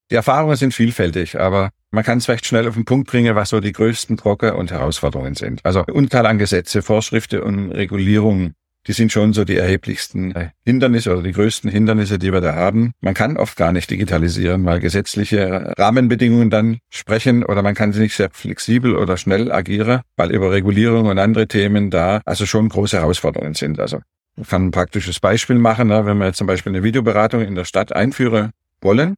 Die 0.09 0.15
Erfahrungen 0.15 0.55
sind 0.55 0.73
vielfältig, 0.73 1.39
aber 1.39 1.69
man 1.91 2.03
kann 2.03 2.17
es 2.17 2.29
recht 2.29 2.45
schnell 2.45 2.67
auf 2.67 2.73
den 2.73 2.85
Punkt 2.85 3.09
bringen, 3.09 3.35
was 3.35 3.49
so 3.49 3.59
die 3.59 3.73
größten 3.73 4.15
Brocken 4.15 4.53
und 4.53 4.71
Herausforderungen 4.71 5.35
sind. 5.35 5.59
Also 5.63 5.83
Unteil 5.85 6.25
an 6.25 6.39
Gesetze, 6.39 6.81
Vorschriften 6.81 7.41
und 7.41 7.71
Regulierungen 7.71 8.55
die 8.87 8.93
sind 8.93 9.11
schon 9.11 9.33
so 9.33 9.43
die 9.43 9.57
erheblichsten 9.57 10.33
Hindernisse 10.65 11.11
oder 11.11 11.21
die 11.21 11.33
größten 11.33 11.69
Hindernisse, 11.69 12.17
die 12.17 12.31
wir 12.31 12.41
da 12.41 12.55
haben. 12.55 12.93
Man 13.01 13.13
kann 13.13 13.37
oft 13.37 13.57
gar 13.57 13.73
nicht 13.73 13.91
digitalisieren, 13.91 14.65
weil 14.65 14.79
gesetzliche 14.79 15.73
Rahmenbedingungen 15.77 16.49
dann 16.49 16.79
sprechen 16.89 17.43
oder 17.43 17.61
man 17.61 17.75
kann 17.75 17.91
sie 17.91 18.01
nicht 18.01 18.15
sehr 18.15 18.29
flexibel 18.31 18.95
oder 18.95 19.17
schnell 19.17 19.51
agieren, 19.51 20.01
weil 20.15 20.31
über 20.31 20.51
Regulierung 20.51 21.07
und 21.07 21.19
andere 21.19 21.47
Themen 21.47 21.89
da 21.89 22.21
also 22.25 22.45
schon 22.45 22.69
große 22.69 22.97
Herausforderungen 22.97 23.53
sind. 23.53 23.79
Also 23.79 23.99
man 24.37 24.47
kann 24.47 24.65
ein 24.67 24.71
praktisches 24.71 25.19
Beispiel 25.19 25.57
machen, 25.57 25.89
ne, 25.89 26.05
wenn 26.05 26.17
wir 26.17 26.27
jetzt 26.27 26.37
zum 26.37 26.47
Beispiel 26.47 26.71
eine 26.71 26.83
Videoberatung 26.83 27.41
in 27.41 27.55
der 27.55 27.65
Stadt 27.65 27.91
einführen 27.93 28.51
wollen, 28.81 29.15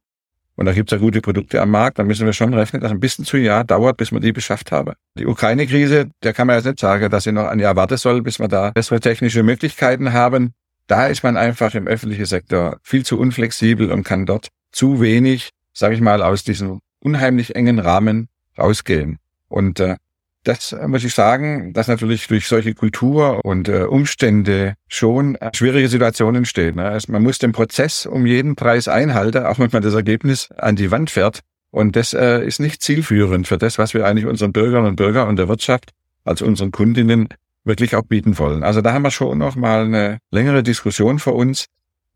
und 0.60 0.66
da 0.66 0.74
gibt's 0.74 0.92
ja 0.92 0.98
gute 0.98 1.22
Produkte 1.22 1.58
am 1.62 1.70
Markt, 1.70 1.98
dann 1.98 2.06
müssen 2.06 2.26
wir 2.26 2.34
schon 2.34 2.52
rechnen, 2.52 2.82
dass 2.82 2.90
ein 2.90 3.00
bisschen 3.00 3.24
zu 3.24 3.38
Jahr 3.38 3.64
dauert, 3.64 3.96
bis 3.96 4.12
wir 4.12 4.20
die 4.20 4.30
beschafft 4.30 4.72
haben. 4.72 4.92
Die 5.18 5.24
Ukraine-Krise, 5.24 6.10
der 6.22 6.34
kann 6.34 6.48
man 6.48 6.56
jetzt 6.56 6.66
nicht 6.66 6.80
sagen, 6.80 7.08
dass 7.08 7.24
sie 7.24 7.32
noch 7.32 7.46
ein 7.46 7.60
Jahr 7.60 7.76
warten 7.76 7.96
soll, 7.96 8.20
bis 8.20 8.38
wir 8.38 8.46
da 8.46 8.70
bessere 8.72 9.00
technische 9.00 9.42
Möglichkeiten 9.42 10.12
haben. 10.12 10.52
Da 10.86 11.06
ist 11.06 11.22
man 11.22 11.38
einfach 11.38 11.74
im 11.74 11.86
öffentlichen 11.86 12.26
Sektor 12.26 12.76
viel 12.82 13.06
zu 13.06 13.18
unflexibel 13.18 13.90
und 13.90 14.04
kann 14.04 14.26
dort 14.26 14.48
zu 14.70 15.00
wenig, 15.00 15.48
sage 15.72 15.94
ich 15.94 16.02
mal, 16.02 16.22
aus 16.22 16.44
diesem 16.44 16.80
unheimlich 16.98 17.56
engen 17.56 17.78
Rahmen 17.78 18.28
rausgehen. 18.58 19.16
Und 19.48 19.80
äh, 19.80 19.96
das 20.44 20.72
äh, 20.72 20.88
muss 20.88 21.04
ich 21.04 21.14
sagen, 21.14 21.72
dass 21.72 21.88
natürlich 21.88 22.26
durch 22.26 22.46
solche 22.46 22.74
Kultur 22.74 23.44
und 23.44 23.68
äh, 23.68 23.82
Umstände 23.82 24.74
schon 24.88 25.34
äh, 25.36 25.50
schwierige 25.54 25.88
Situationen 25.88 26.36
entstehen. 26.36 26.76
Ne? 26.76 26.84
Also 26.84 27.12
man 27.12 27.22
muss 27.22 27.38
den 27.38 27.52
Prozess 27.52 28.06
um 28.06 28.26
jeden 28.26 28.56
Preis 28.56 28.88
einhalten, 28.88 29.44
auch 29.44 29.58
wenn 29.58 29.70
man 29.72 29.82
das 29.82 29.94
Ergebnis 29.94 30.50
an 30.52 30.76
die 30.76 30.90
Wand 30.90 31.10
fährt. 31.10 31.40
Und 31.70 31.94
das 31.94 32.14
äh, 32.14 32.44
ist 32.44 32.58
nicht 32.58 32.82
zielführend 32.82 33.46
für 33.46 33.58
das, 33.58 33.78
was 33.78 33.94
wir 33.94 34.06
eigentlich 34.06 34.26
unseren 34.26 34.52
Bürgern 34.52 34.86
und 34.86 34.96
Bürgern 34.96 35.28
und 35.28 35.36
der 35.36 35.48
Wirtschaft, 35.48 35.90
also 36.24 36.44
unseren 36.44 36.72
Kundinnen, 36.72 37.28
wirklich 37.64 37.94
auch 37.94 38.02
bieten 38.02 38.38
wollen. 38.38 38.64
Also 38.64 38.80
da 38.80 38.92
haben 38.92 39.02
wir 39.02 39.10
schon 39.10 39.38
noch 39.38 39.54
mal 39.54 39.84
eine 39.84 40.18
längere 40.30 40.62
Diskussion 40.62 41.18
vor 41.18 41.34
uns, 41.34 41.66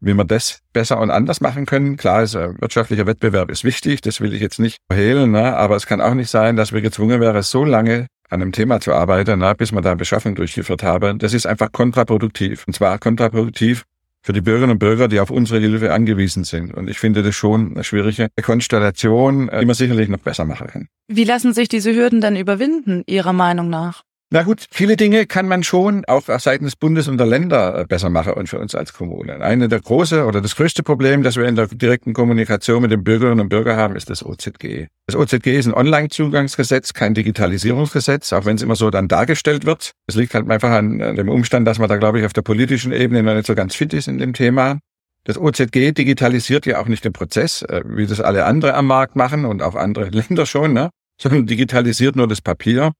wie 0.00 0.14
wir 0.14 0.24
das 0.24 0.60
besser 0.72 0.98
und 0.98 1.10
anders 1.10 1.40
machen 1.40 1.66
können. 1.66 1.96
Klar, 1.96 2.22
ist, 2.22 2.34
äh, 2.34 2.58
wirtschaftlicher 2.60 3.06
Wettbewerb 3.06 3.50
ist 3.50 3.64
wichtig, 3.64 4.00
das 4.00 4.20
will 4.20 4.34
ich 4.34 4.40
jetzt 4.40 4.58
nicht 4.58 4.78
verhehlen, 4.88 5.30
ne? 5.30 5.56
aber 5.56 5.76
es 5.76 5.86
kann 5.86 6.00
auch 6.00 6.14
nicht 6.14 6.30
sein, 6.30 6.56
dass 6.56 6.72
wir 6.72 6.80
gezwungen 6.80 7.20
wären, 7.20 7.42
so 7.42 7.64
lange 7.64 8.06
an 8.30 8.42
einem 8.42 8.52
Thema 8.52 8.80
zu 8.80 8.92
arbeiten, 8.92 9.38
na, 9.38 9.52
bis 9.54 9.72
wir 9.72 9.80
da 9.80 9.94
Beschaffung 9.94 10.34
durchgeführt 10.34 10.82
haben, 10.82 11.18
das 11.18 11.34
ist 11.34 11.46
einfach 11.46 11.72
kontraproduktiv. 11.72 12.64
Und 12.66 12.74
zwar 12.74 12.98
kontraproduktiv 12.98 13.84
für 14.22 14.32
die 14.32 14.40
Bürgerinnen 14.40 14.72
und 14.72 14.78
Bürger, 14.78 15.06
die 15.08 15.20
auf 15.20 15.30
unsere 15.30 15.60
Hilfe 15.60 15.92
angewiesen 15.92 16.44
sind. 16.44 16.72
Und 16.72 16.88
ich 16.88 16.98
finde 16.98 17.22
das 17.22 17.34
schon 17.34 17.72
eine 17.72 17.84
schwierige 17.84 18.28
Konstellation, 18.42 19.50
die 19.60 19.66
man 19.66 19.74
sicherlich 19.74 20.08
noch 20.08 20.18
besser 20.18 20.46
machen 20.46 20.66
kann. 20.66 20.88
Wie 21.08 21.24
lassen 21.24 21.52
sich 21.52 21.68
diese 21.68 21.94
Hürden 21.94 22.22
denn 22.22 22.36
überwinden, 22.36 23.02
Ihrer 23.06 23.34
Meinung 23.34 23.68
nach? 23.68 24.02
Na 24.30 24.42
gut, 24.42 24.66
viele 24.70 24.96
Dinge 24.96 25.26
kann 25.26 25.46
man 25.46 25.62
schon 25.62 26.04
auch 26.06 26.22
seitens 26.26 26.72
des 26.72 26.76
Bundes 26.76 27.08
und 27.08 27.18
der 27.18 27.26
Länder 27.26 27.80
äh, 27.80 27.84
besser 27.84 28.10
machen 28.10 28.32
und 28.32 28.48
für 28.48 28.58
uns 28.58 28.74
als 28.74 28.92
Kommunen. 28.92 29.42
Eine 29.42 29.68
der 29.68 29.80
große 29.80 30.24
oder 30.24 30.40
das 30.40 30.56
größte 30.56 30.82
Problem, 30.82 31.22
das 31.22 31.36
wir 31.36 31.44
in 31.44 31.54
der 31.54 31.68
direkten 31.68 32.14
Kommunikation 32.14 32.82
mit 32.82 32.90
den 32.90 33.04
Bürgerinnen 33.04 33.40
und 33.40 33.48
Bürgern 33.48 33.76
haben, 33.76 33.96
ist 33.96 34.10
das 34.10 34.24
OZG. 34.24 34.88
Das 35.06 35.14
OZG 35.14 35.46
ist 35.48 35.66
ein 35.66 35.74
Online-Zugangsgesetz, 35.74 36.94
kein 36.94 37.14
Digitalisierungsgesetz, 37.14 38.32
auch 38.32 38.44
wenn 38.44 38.56
es 38.56 38.62
immer 38.62 38.76
so 38.76 38.90
dann 38.90 39.06
dargestellt 39.08 39.66
wird. 39.66 39.92
Es 40.06 40.16
liegt 40.16 40.34
halt 40.34 40.50
einfach 40.50 40.70
an 40.70 40.98
dem 40.98 41.28
Umstand, 41.28 41.68
dass 41.68 41.78
man 41.78 41.88
da, 41.88 41.96
glaube 41.96 42.18
ich, 42.18 42.26
auf 42.26 42.32
der 42.32 42.42
politischen 42.42 42.92
Ebene 42.92 43.22
noch 43.22 43.34
nicht 43.34 43.46
so 43.46 43.54
ganz 43.54 43.74
fit 43.74 43.92
ist 43.92 44.08
in 44.08 44.18
dem 44.18 44.32
Thema. 44.32 44.78
Das 45.24 45.38
OZG 45.38 45.92
digitalisiert 45.92 46.66
ja 46.66 46.80
auch 46.80 46.86
nicht 46.86 47.04
den 47.04 47.12
Prozess, 47.12 47.62
äh, 47.62 47.82
wie 47.86 48.06
das 48.06 48.20
alle 48.20 48.44
andere 48.44 48.74
am 48.74 48.86
Markt 48.86 49.16
machen 49.16 49.44
und 49.44 49.62
auch 49.62 49.74
andere 49.74 50.08
Länder 50.10 50.46
schon, 50.46 50.72
ne? 50.72 50.90
sondern 51.20 51.46
digitalisiert 51.46 52.16
nur 52.16 52.28
das 52.28 52.40
Papier. 52.40 52.92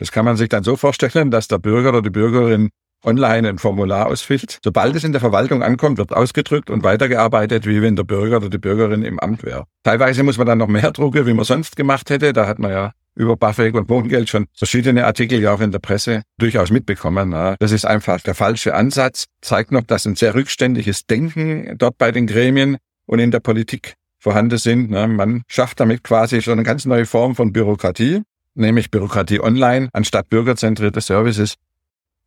Das 0.00 0.10
kann 0.10 0.24
man 0.24 0.36
sich 0.38 0.48
dann 0.48 0.64
so 0.64 0.76
vorstellen, 0.76 1.30
dass 1.30 1.46
der 1.46 1.58
Bürger 1.58 1.90
oder 1.90 2.00
die 2.00 2.08
Bürgerin 2.08 2.70
online 3.04 3.46
ein 3.46 3.58
Formular 3.58 4.06
ausfüllt. 4.06 4.58
Sobald 4.64 4.96
es 4.96 5.04
in 5.04 5.12
der 5.12 5.20
Verwaltung 5.20 5.62
ankommt, 5.62 5.98
wird 5.98 6.14
ausgedrückt 6.14 6.70
und 6.70 6.82
weitergearbeitet, 6.82 7.66
wie 7.66 7.82
wenn 7.82 7.96
der 7.96 8.04
Bürger 8.04 8.38
oder 8.38 8.48
die 8.48 8.58
Bürgerin 8.58 9.02
im 9.02 9.20
Amt 9.20 9.44
wäre. 9.44 9.64
Teilweise 9.82 10.22
muss 10.22 10.38
man 10.38 10.46
dann 10.46 10.56
noch 10.56 10.68
mehr 10.68 10.90
drucken, 10.90 11.26
wie 11.26 11.34
man 11.34 11.44
sonst 11.44 11.76
gemacht 11.76 12.08
hätte. 12.08 12.32
Da 12.32 12.46
hat 12.46 12.58
man 12.58 12.70
ja 12.70 12.92
über 13.14 13.36
BAföG 13.36 13.74
und 13.74 13.90
Wohngeld 13.90 14.30
schon 14.30 14.46
verschiedene 14.54 15.04
Artikel 15.04 15.38
ja 15.38 15.52
auch 15.52 15.60
in 15.60 15.70
der 15.70 15.80
Presse 15.80 16.22
durchaus 16.38 16.70
mitbekommen. 16.70 17.32
Das 17.58 17.70
ist 17.70 17.84
einfach 17.84 18.22
der 18.22 18.34
falsche 18.34 18.74
Ansatz, 18.74 19.26
zeigt 19.42 19.70
noch, 19.70 19.82
dass 19.82 20.06
ein 20.06 20.16
sehr 20.16 20.34
rückständiges 20.34 21.04
Denken 21.04 21.76
dort 21.76 21.98
bei 21.98 22.10
den 22.10 22.26
Gremien 22.26 22.78
und 23.04 23.18
in 23.18 23.30
der 23.30 23.40
Politik 23.40 23.96
vorhanden 24.18 24.56
sind. 24.56 24.90
Man 24.90 25.42
schafft 25.46 25.78
damit 25.80 26.04
quasi 26.04 26.40
schon 26.40 26.54
eine 26.54 26.62
ganz 26.62 26.86
neue 26.86 27.04
Form 27.04 27.34
von 27.34 27.52
Bürokratie 27.52 28.22
nämlich 28.54 28.90
Bürokratie 28.90 29.40
online 29.40 29.88
anstatt 29.92 30.28
bürgerzentrierte 30.28 31.00
Services 31.00 31.56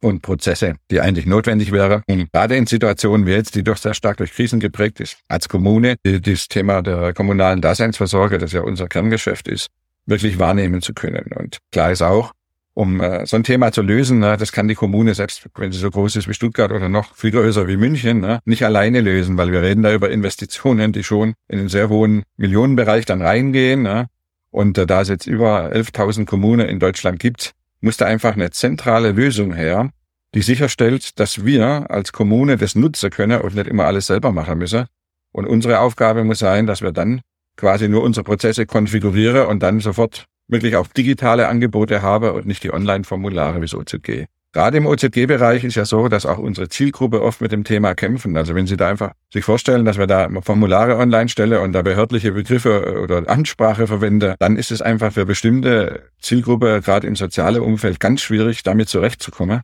und 0.03 0.21
Prozesse, 0.21 0.75
die 0.91 0.99
eigentlich 0.99 1.25
notwendig 1.25 1.71
wäre, 1.71 2.03
um 2.07 2.27
gerade 2.31 2.55
in 2.55 2.67
Situationen 2.67 3.25
wie 3.25 3.31
jetzt, 3.31 3.55
die 3.55 3.63
doch 3.63 3.77
sehr 3.77 3.93
stark 3.93 4.17
durch 4.17 4.33
Krisen 4.33 4.59
geprägt 4.59 4.99
ist, 4.99 5.17
als 5.27 5.49
Kommune, 5.49 5.95
die, 6.05 6.21
das 6.21 6.47
Thema 6.47 6.81
der 6.81 7.13
kommunalen 7.13 7.61
Daseinsvorsorge, 7.61 8.37
das 8.37 8.51
ja 8.51 8.61
unser 8.61 8.87
Kerngeschäft 8.87 9.47
ist, 9.47 9.67
wirklich 10.05 10.39
wahrnehmen 10.39 10.81
zu 10.81 10.93
können. 10.93 11.31
Und 11.35 11.59
klar 11.71 11.91
ist 11.91 12.01
auch, 12.01 12.33
um 12.73 13.01
äh, 13.01 13.25
so 13.25 13.37
ein 13.37 13.43
Thema 13.43 13.71
zu 13.71 13.81
lösen, 13.81 14.19
ne, 14.19 14.35
das 14.35 14.51
kann 14.51 14.67
die 14.67 14.75
Kommune, 14.75 15.13
selbst 15.13 15.47
wenn 15.55 15.71
sie 15.71 15.79
so 15.79 15.91
groß 15.91 16.15
ist 16.15 16.27
wie 16.27 16.33
Stuttgart 16.33 16.71
oder 16.71 16.89
noch 16.89 17.15
viel 17.15 17.31
größer 17.31 17.67
wie 17.67 17.77
München, 17.77 18.19
ne, 18.19 18.39
nicht 18.45 18.65
alleine 18.65 19.01
lösen, 19.01 19.37
weil 19.37 19.51
wir 19.51 19.61
reden 19.61 19.83
da 19.83 19.93
über 19.93 20.09
Investitionen, 20.09 20.91
die 20.91 21.03
schon 21.03 21.33
in 21.47 21.59
den 21.59 21.69
sehr 21.69 21.89
hohen 21.89 22.23
Millionenbereich 22.37 23.05
dann 23.05 23.21
reingehen. 23.21 23.83
Ne, 23.83 24.07
und 24.53 24.77
äh, 24.77 24.85
da 24.85 25.01
es 25.01 25.09
jetzt 25.09 25.25
über 25.25 25.71
11.000 25.71 26.25
Kommunen 26.25 26.69
in 26.69 26.79
Deutschland 26.79 27.19
gibt, 27.19 27.53
muss 27.81 27.97
da 27.97 28.05
einfach 28.05 28.33
eine 28.33 28.51
zentrale 28.51 29.11
Lösung 29.11 29.53
her, 29.53 29.89
die 30.35 30.43
sicherstellt, 30.43 31.19
dass 31.19 31.43
wir 31.43 31.89
als 31.89 32.13
Kommune 32.13 32.55
das 32.55 32.75
nutzen 32.75 33.09
können 33.09 33.41
und 33.41 33.55
nicht 33.55 33.67
immer 33.67 33.85
alles 33.85 34.07
selber 34.07 34.31
machen 34.31 34.59
müssen. 34.59 34.85
Und 35.31 35.47
unsere 35.47 35.79
Aufgabe 35.79 36.23
muss 36.23 36.39
sein, 36.39 36.67
dass 36.67 36.83
wir 36.83 36.91
dann 36.91 37.21
quasi 37.57 37.89
nur 37.89 38.03
unsere 38.03 38.23
Prozesse 38.23 38.67
konfigurieren 38.67 39.47
und 39.47 39.63
dann 39.63 39.79
sofort 39.79 40.25
wirklich 40.47 40.75
auch 40.75 40.87
digitale 40.87 41.47
Angebote 41.47 42.03
haben 42.03 42.29
und 42.29 42.45
nicht 42.45 42.63
die 42.63 42.71
Online-Formulare 42.71 43.57
wie 43.57 43.65
das 43.65 43.73
OZG. 43.73 44.25
Gerade 44.53 44.77
im 44.77 44.85
OZG-Bereich 44.85 45.63
ist 45.63 45.73
ja 45.73 45.83
so, 45.83 46.07
dass 46.09 46.27
auch 46.27 46.37
unsere 46.37 46.69
Zielgruppe 46.69 47.23
oft 47.23 47.41
mit 47.41 47.51
dem 47.51 47.63
Thema 47.63 47.95
kämpfen. 47.95 48.37
Also 48.37 48.53
wenn 48.53 48.67
Sie 48.67 48.77
da 48.77 48.87
einfach 48.87 49.13
sich 49.33 49.43
vorstellen, 49.43 49.83
dass 49.83 49.97
wir 49.97 50.05
da 50.05 50.29
Formulare 50.43 50.95
online 50.97 51.27
stellen 51.27 51.59
und 51.59 51.73
da 51.73 51.81
behördliche 51.81 52.33
Begriffe 52.33 52.83
äh, 52.85 52.99
oder 52.99 53.27
Amtssprache 53.27 53.87
verwenden, 53.87 54.35
dann 54.37 54.55
ist 54.55 54.71
es 54.71 54.83
einfach 54.83 55.11
für 55.11 55.25
bestimmte 55.25 56.03
Zielgruppe, 56.21 56.81
gerade 56.85 57.07
im 57.07 57.15
sozialen 57.15 57.63
Umfeld, 57.63 57.99
ganz 57.99 58.21
schwierig, 58.21 58.61
damit 58.61 58.89
zurechtzukommen. 58.89 59.61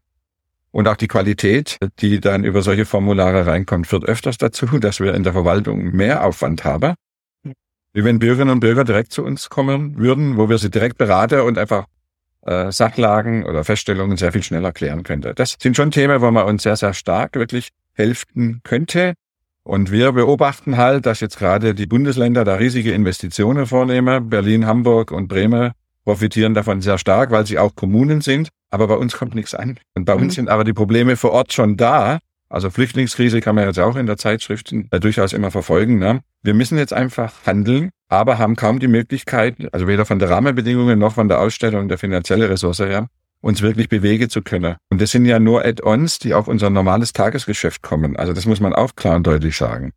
Und 0.71 0.87
auch 0.87 0.97
die 0.97 1.07
Qualität, 1.07 1.77
die 1.99 2.19
dann 2.19 2.43
über 2.43 2.63
solche 2.63 2.85
Formulare 2.85 3.45
reinkommt, 3.45 3.85
führt 3.85 4.05
öfters 4.05 4.39
dazu, 4.39 4.65
dass 4.79 4.99
wir 4.99 5.13
in 5.13 5.21
der 5.21 5.33
Verwaltung 5.33 5.95
mehr 5.95 6.25
Aufwand 6.25 6.63
haben, 6.63 6.95
wie 7.93 8.03
wenn 8.03 8.17
Bürgerinnen 8.17 8.53
und 8.53 8.59
Bürger 8.59 8.85
direkt 8.85 9.11
zu 9.11 9.23
uns 9.23 9.49
kommen 9.49 9.99
würden, 9.99 10.37
wo 10.37 10.49
wir 10.49 10.57
sie 10.57 10.71
direkt 10.71 10.97
beraten 10.97 11.41
und 11.41 11.59
einfach 11.59 11.85
äh, 12.45 12.71
Sachlagen 12.71 13.45
oder 13.45 13.63
Feststellungen 13.63 14.17
sehr 14.17 14.31
viel 14.31 14.43
schneller 14.43 14.71
klären 14.71 15.03
könnte. 15.03 15.33
Das 15.33 15.57
sind 15.61 15.75
schon 15.75 15.91
Themen, 15.91 16.21
wo 16.21 16.31
man 16.31 16.45
uns 16.45 16.63
sehr, 16.63 16.75
sehr 16.75 16.93
stark 16.93 17.35
wirklich 17.35 17.69
helfen 17.93 18.61
könnte. 18.63 19.13
Und 19.63 19.91
wir 19.91 20.13
beobachten 20.13 20.77
halt, 20.77 21.05
dass 21.05 21.19
jetzt 21.19 21.37
gerade 21.37 21.75
die 21.75 21.85
Bundesländer 21.85 22.43
da 22.43 22.55
riesige 22.55 22.91
Investitionen 22.91 23.65
vornehmen. 23.65 24.29
Berlin, 24.29 24.65
Hamburg 24.65 25.11
und 25.11 25.27
Bremen 25.27 25.73
profitieren 26.05 26.53
davon 26.53 26.81
sehr 26.81 26.97
stark, 26.97 27.29
weil 27.29 27.45
sie 27.45 27.59
auch 27.59 27.75
Kommunen 27.75 28.21
sind. 28.21 28.49
Aber 28.71 28.87
bei 28.87 28.95
uns 28.95 29.15
kommt 29.17 29.35
nichts 29.35 29.53
an. 29.53 29.77
Und 29.93 30.05
bei 30.05 30.15
mhm. 30.15 30.23
uns 30.23 30.35
sind 30.35 30.49
aber 30.49 30.63
die 30.63 30.73
Probleme 30.73 31.17
vor 31.17 31.31
Ort 31.31 31.53
schon 31.53 31.77
da. 31.77 32.19
Also 32.49 32.71
Flüchtlingskrise 32.71 33.41
kann 33.41 33.53
man 33.53 33.65
jetzt 33.65 33.79
auch 33.79 33.95
in 33.95 34.07
der 34.07 34.17
Zeitschriften 34.17 34.87
äh, 34.91 34.99
durchaus 34.99 35.33
immer 35.33 35.51
verfolgen. 35.51 35.99
Ne? 35.99 36.21
Wir 36.41 36.55
müssen 36.55 36.77
jetzt 36.77 36.93
einfach 36.93 37.45
handeln, 37.45 37.91
aber 38.09 38.39
haben 38.39 38.55
kaum 38.55 38.79
die 38.79 38.87
Möglichkeit, 38.87 39.55
also 39.71 39.87
weder 39.87 40.05
von 40.05 40.19
der 40.19 40.29
Rahmenbedingungen 40.29 40.99
noch 40.99 41.13
von 41.13 41.29
der 41.29 41.39
Ausstellung 41.39 41.87
der 41.87 41.97
finanzielle 41.97 42.49
Ressource 42.49 42.79
her, 42.79 43.07
uns 43.41 43.61
wirklich 43.61 43.87
bewegen 43.87 44.29
zu 44.29 44.41
können. 44.41 44.75
Und 44.89 44.99
das 44.99 45.11
sind 45.11 45.25
ja 45.25 45.39
nur 45.39 45.63
Add-ons, 45.63 46.19
die 46.19 46.33
auf 46.33 46.47
unser 46.47 46.69
normales 46.69 47.13
Tagesgeschäft 47.13 47.81
kommen. 47.81 48.17
Also 48.17 48.33
das 48.33 48.45
muss 48.45 48.59
man 48.59 48.73
auch 48.73 48.95
klar 48.95 49.15
und 49.15 49.27
deutlich 49.27 49.55
sagen. 49.55 49.93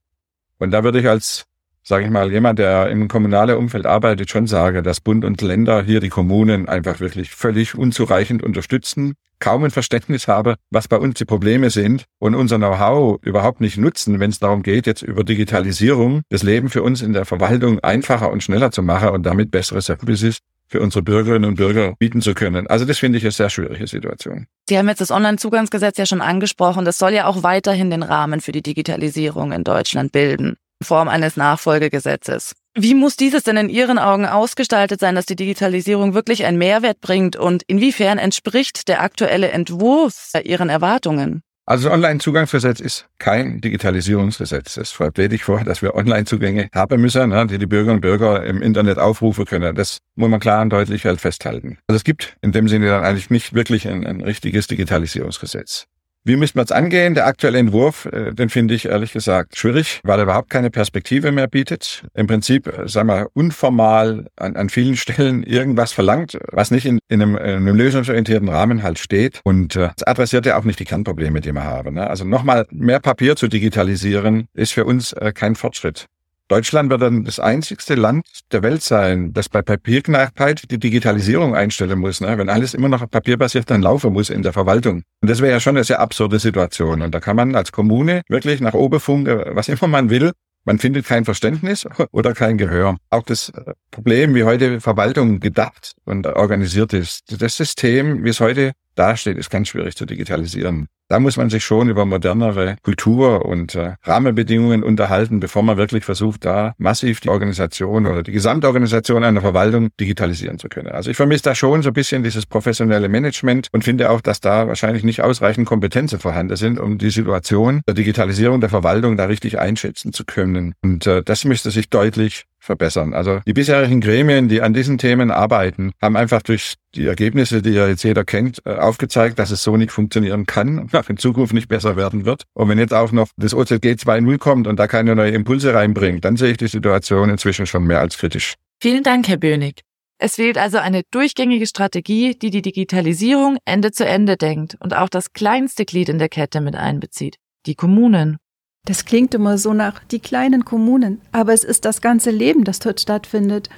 Und 0.58 0.70
da 0.70 0.84
würde 0.84 1.00
ich 1.00 1.08
als 1.08 1.44
sage 1.82 2.04
ich 2.04 2.10
mal, 2.10 2.30
jemand, 2.30 2.58
der 2.58 2.90
im 2.90 3.08
kommunalen 3.08 3.56
Umfeld 3.56 3.86
arbeitet, 3.86 4.30
schon 4.30 4.46
sage, 4.46 4.82
dass 4.82 5.00
Bund 5.00 5.24
und 5.24 5.40
Länder 5.42 5.82
hier 5.82 6.00
die 6.00 6.08
Kommunen 6.08 6.68
einfach 6.68 7.00
wirklich 7.00 7.30
völlig 7.30 7.74
unzureichend 7.76 8.42
unterstützen, 8.42 9.14
kaum 9.40 9.64
ein 9.64 9.70
Verständnis 9.72 10.28
habe, 10.28 10.54
was 10.70 10.86
bei 10.86 10.96
uns 10.96 11.14
die 11.14 11.24
Probleme 11.24 11.70
sind 11.70 12.04
und 12.20 12.36
unser 12.36 12.58
Know-how 12.58 13.18
überhaupt 13.22 13.60
nicht 13.60 13.76
nutzen, 13.76 14.20
wenn 14.20 14.30
es 14.30 14.38
darum 14.38 14.62
geht, 14.62 14.86
jetzt 14.86 15.02
über 15.02 15.24
Digitalisierung 15.24 16.22
das 16.28 16.44
Leben 16.44 16.70
für 16.70 16.82
uns 16.82 17.02
in 17.02 17.12
der 17.12 17.24
Verwaltung 17.24 17.80
einfacher 17.80 18.30
und 18.30 18.42
schneller 18.42 18.70
zu 18.70 18.82
machen 18.82 19.08
und 19.08 19.24
damit 19.24 19.50
bessere 19.50 19.82
Services 19.82 20.38
für 20.68 20.80
unsere 20.80 21.02
Bürgerinnen 21.02 21.44
und 21.44 21.56
Bürger 21.56 21.94
bieten 21.98 22.22
zu 22.22 22.34
können. 22.34 22.66
Also 22.66 22.84
das 22.84 22.98
finde 22.98 23.18
ich 23.18 23.24
eine 23.24 23.32
sehr 23.32 23.50
schwierige 23.50 23.86
Situation. 23.86 24.46
Sie 24.68 24.78
haben 24.78 24.88
jetzt 24.88 25.00
das 25.00 25.10
Onlinezugangsgesetz 25.10 25.98
ja 25.98 26.06
schon 26.06 26.22
angesprochen. 26.22 26.84
Das 26.84 26.98
soll 26.98 27.12
ja 27.12 27.26
auch 27.26 27.42
weiterhin 27.42 27.90
den 27.90 28.02
Rahmen 28.02 28.40
für 28.40 28.52
die 28.52 28.62
Digitalisierung 28.62 29.52
in 29.52 29.64
Deutschland 29.64 30.12
bilden. 30.12 30.56
Form 30.84 31.08
eines 31.08 31.36
Nachfolgegesetzes. 31.36 32.54
Wie 32.74 32.94
muss 32.94 33.16
dieses 33.16 33.42
denn 33.42 33.58
in 33.58 33.68
Ihren 33.68 33.98
Augen 33.98 34.24
ausgestaltet 34.24 35.00
sein, 35.00 35.14
dass 35.14 35.26
die 35.26 35.36
Digitalisierung 35.36 36.14
wirklich 36.14 36.44
einen 36.46 36.56
Mehrwert 36.56 37.00
bringt 37.00 37.36
und 37.36 37.62
inwiefern 37.66 38.18
entspricht 38.18 38.88
der 38.88 39.02
aktuelle 39.02 39.50
Entwurf 39.50 40.32
Ihren 40.42 40.70
Erwartungen? 40.70 41.42
Also 41.64 41.88
das 41.88 41.94
Online-Zugangsgesetz 41.94 42.80
ist 42.80 43.06
kein 43.18 43.60
Digitalisierungsgesetz. 43.60 44.76
Es 44.76 44.92
schreibt 44.92 45.18
lediglich 45.18 45.44
vor, 45.44 45.62
dass 45.62 45.80
wir 45.80 45.94
Online-Zugänge 45.94 46.68
haben 46.74 47.00
müssen, 47.00 47.28
ne, 47.30 47.46
die 47.46 47.58
die 47.58 47.66
Bürgerinnen 47.66 47.98
und 47.98 48.00
Bürger 48.00 48.44
im 48.44 48.60
Internet 48.62 48.98
aufrufen 48.98 49.44
können. 49.44 49.76
Das 49.76 49.98
muss 50.16 50.28
man 50.28 50.40
klar 50.40 50.62
und 50.62 50.70
deutlich 50.70 51.04
halt 51.06 51.20
festhalten. 51.20 51.78
Also 51.86 51.96
es 51.98 52.04
gibt 52.04 52.36
in 52.42 52.50
dem 52.50 52.66
Sinne 52.66 52.88
dann 52.88 53.04
eigentlich 53.04 53.30
nicht 53.30 53.54
wirklich 53.54 53.86
ein, 53.86 54.04
ein 54.04 54.22
richtiges 54.22 54.66
Digitalisierungsgesetz. 54.66 55.86
Wie 56.24 56.36
müssen 56.36 56.54
wir 56.54 56.62
es 56.62 56.70
angehen? 56.70 57.14
Der 57.14 57.26
aktuelle 57.26 57.58
Entwurf, 57.58 58.06
äh, 58.06 58.32
den 58.32 58.48
finde 58.48 58.74
ich 58.74 58.86
ehrlich 58.86 59.12
gesagt 59.12 59.58
schwierig, 59.58 60.00
weil 60.04 60.20
er 60.20 60.22
überhaupt 60.22 60.50
keine 60.50 60.70
Perspektive 60.70 61.32
mehr 61.32 61.48
bietet. 61.48 62.04
Im 62.14 62.28
Prinzip, 62.28 62.68
äh, 62.68 62.86
sagen 62.86 63.08
wir, 63.08 63.26
unformal 63.34 64.28
an, 64.36 64.54
an 64.54 64.68
vielen 64.68 64.96
Stellen 65.02 65.42
irgendwas 65.42 65.92
verlangt, 65.92 66.38
was 66.52 66.70
nicht 66.70 66.86
in, 66.86 67.00
in, 67.08 67.22
einem, 67.22 67.36
in 67.36 67.42
einem 67.42 67.74
lösungsorientierten 67.74 68.48
Rahmen 68.48 68.84
halt 68.84 69.00
steht. 69.00 69.40
Und 69.42 69.74
äh, 69.74 69.90
es 69.96 70.04
adressiert 70.04 70.46
ja 70.46 70.56
auch 70.58 70.64
nicht 70.64 70.78
die 70.78 70.84
Kernprobleme, 70.84 71.40
die 71.40 71.52
wir 71.52 71.64
haben. 71.64 71.94
Ne? 71.94 72.08
Also 72.08 72.24
nochmal 72.24 72.66
mehr 72.70 73.00
Papier 73.00 73.34
zu 73.34 73.48
digitalisieren, 73.48 74.46
ist 74.54 74.74
für 74.74 74.84
uns 74.84 75.12
äh, 75.14 75.32
kein 75.32 75.56
Fortschritt. 75.56 76.06
Deutschland 76.52 76.90
wird 76.90 77.00
dann 77.00 77.24
das 77.24 77.40
einzigste 77.40 77.94
Land 77.94 78.26
der 78.52 78.62
Welt 78.62 78.82
sein, 78.82 79.32
das 79.32 79.48
bei 79.48 79.62
Papierknappheit 79.62 80.70
die 80.70 80.78
Digitalisierung 80.78 81.54
einstellen 81.56 81.98
muss. 81.98 82.20
Ne? 82.20 82.36
Wenn 82.36 82.50
alles 82.50 82.74
immer 82.74 82.90
noch 82.90 83.08
papierbasiert 83.10 83.70
dann 83.70 83.80
laufen 83.80 84.12
muss 84.12 84.28
in 84.28 84.42
der 84.42 84.52
Verwaltung. 84.52 85.02
Und 85.22 85.30
das 85.30 85.40
wäre 85.40 85.52
ja 85.52 85.60
schon 85.60 85.76
eine 85.76 85.84
sehr 85.84 85.98
absurde 85.98 86.38
Situation. 86.38 87.00
Und 87.00 87.14
da 87.14 87.20
kann 87.20 87.36
man 87.36 87.54
als 87.54 87.72
Kommune 87.72 88.20
wirklich 88.28 88.60
nach 88.60 88.74
Oberfunke, 88.74 89.52
was 89.54 89.70
immer 89.70 89.88
man 89.88 90.10
will, 90.10 90.32
man 90.66 90.78
findet 90.78 91.06
kein 91.06 91.24
Verständnis 91.24 91.88
oder 92.12 92.34
kein 92.34 92.58
Gehör. 92.58 92.98
Auch 93.08 93.22
das 93.22 93.48
äh, 93.48 93.72
Problem, 93.90 94.34
wie 94.34 94.44
heute 94.44 94.82
Verwaltung 94.82 95.40
gedacht 95.40 95.92
und 96.04 96.26
organisiert 96.26 96.92
ist, 96.92 97.40
das 97.40 97.56
System, 97.56 98.24
wie 98.24 98.28
es 98.28 98.40
heute 98.40 98.72
dasteht, 98.94 99.38
ist 99.38 99.48
ganz 99.48 99.68
schwierig 99.68 99.96
zu 99.96 100.04
digitalisieren. 100.04 100.88
Da 101.12 101.20
muss 101.20 101.36
man 101.36 101.50
sich 101.50 101.62
schon 101.62 101.90
über 101.90 102.06
modernere 102.06 102.76
Kultur 102.82 103.44
und 103.44 103.74
äh, 103.74 103.96
Rahmenbedingungen 104.02 104.82
unterhalten, 104.82 105.40
bevor 105.40 105.62
man 105.62 105.76
wirklich 105.76 106.06
versucht, 106.06 106.46
da 106.46 106.72
massiv 106.78 107.20
die 107.20 107.28
Organisation 107.28 108.06
oder 108.06 108.22
die 108.22 108.32
Gesamtorganisation 108.32 109.22
einer 109.22 109.42
Verwaltung 109.42 109.90
digitalisieren 110.00 110.58
zu 110.58 110.70
können. 110.70 110.88
Also 110.88 111.10
ich 111.10 111.18
vermisse 111.18 111.42
da 111.42 111.54
schon 111.54 111.82
so 111.82 111.90
ein 111.90 111.92
bisschen 111.92 112.22
dieses 112.22 112.46
professionelle 112.46 113.10
Management 113.10 113.68
und 113.72 113.84
finde 113.84 114.08
auch, 114.08 114.22
dass 114.22 114.40
da 114.40 114.68
wahrscheinlich 114.68 115.04
nicht 115.04 115.20
ausreichend 115.20 115.68
Kompetenzen 115.68 116.18
vorhanden 116.18 116.56
sind, 116.56 116.80
um 116.80 116.96
die 116.96 117.10
Situation 117.10 117.82
der 117.86 117.92
Digitalisierung 117.92 118.62
der 118.62 118.70
Verwaltung 118.70 119.18
da 119.18 119.26
richtig 119.26 119.58
einschätzen 119.58 120.14
zu 120.14 120.24
können. 120.24 120.72
Und 120.82 121.06
äh, 121.06 121.22
das 121.22 121.44
müsste 121.44 121.70
sich 121.70 121.90
deutlich 121.90 122.46
verbessern. 122.62 123.12
Also 123.12 123.40
die 123.46 123.52
bisherigen 123.52 124.00
Gremien, 124.00 124.48
die 124.48 124.62
an 124.62 124.72
diesen 124.72 124.96
Themen 124.96 125.30
arbeiten, 125.30 125.92
haben 126.00 126.16
einfach 126.16 126.42
durch 126.42 126.74
die 126.94 127.06
Ergebnisse, 127.06 127.60
die 127.60 127.70
ja 127.70 127.88
jetzt 127.88 128.04
jeder 128.04 128.24
kennt, 128.24 128.62
äh, 128.64 128.74
aufgezeigt, 128.74 129.38
dass 129.38 129.50
es 129.50 129.62
so 129.62 129.76
nicht 129.76 129.90
funktionieren 129.90 130.46
kann 130.46 130.88
auch 131.02 131.08
in 131.08 131.16
Zukunft 131.16 131.52
nicht 131.52 131.68
besser 131.68 131.96
werden 131.96 132.24
wird. 132.24 132.44
Und 132.54 132.68
wenn 132.68 132.78
jetzt 132.78 132.94
auch 132.94 133.12
noch 133.12 133.28
das 133.36 133.54
OZG 133.54 133.94
2.0 133.94 134.38
kommt 134.38 134.66
und 134.66 134.78
da 134.78 134.86
keine 134.86 135.14
neuen 135.14 135.34
Impulse 135.34 135.74
reinbringt, 135.74 136.24
dann 136.24 136.36
sehe 136.36 136.52
ich 136.52 136.56
die 136.56 136.68
Situation 136.68 137.30
inzwischen 137.30 137.66
schon 137.66 137.84
mehr 137.84 138.00
als 138.00 138.18
kritisch. 138.18 138.54
Vielen 138.80 139.02
Dank, 139.02 139.28
Herr 139.28 139.36
Bönig. 139.36 139.82
Es 140.18 140.36
fehlt 140.36 140.56
also 140.56 140.78
eine 140.78 141.02
durchgängige 141.10 141.66
Strategie, 141.66 142.36
die 142.36 142.50
die 142.50 142.62
Digitalisierung 142.62 143.58
Ende 143.64 143.90
zu 143.90 144.06
Ende 144.06 144.36
denkt 144.36 144.76
und 144.78 144.94
auch 144.94 145.08
das 145.08 145.32
kleinste 145.32 145.84
Glied 145.84 146.08
in 146.08 146.18
der 146.18 146.28
Kette 146.28 146.60
mit 146.60 146.76
einbezieht, 146.76 147.38
die 147.66 147.74
Kommunen. 147.74 148.36
Das 148.84 149.04
klingt 149.04 149.34
immer 149.34 149.58
so 149.58 149.72
nach 149.72 150.04
die 150.04 150.20
kleinen 150.20 150.64
Kommunen, 150.64 151.20
aber 151.32 151.52
es 151.52 151.64
ist 151.64 151.84
das 151.84 152.00
ganze 152.00 152.30
Leben, 152.30 152.62
das 152.62 152.78
dort 152.78 153.00
stattfindet. 153.00 153.68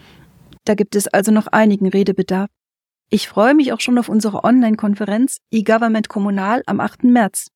Da 0.65 0.75
gibt 0.75 0.97
es 0.97 1.09
also 1.09 1.33
noch 1.33 1.47
einigen 1.47 1.89
Redebedarf. 1.89 2.49
Ich 3.11 3.29
freue 3.29 3.55
mich 3.55 3.73
auch 3.73 3.81
schon 3.81 3.99
auf 3.99 4.09
unsere 4.09 4.45
Online-Konferenz 4.45 5.39
E-Government 5.51 6.09
Kommunal 6.09 6.63
am 6.67 6.81
8. 6.81 7.05
März. 7.05 7.49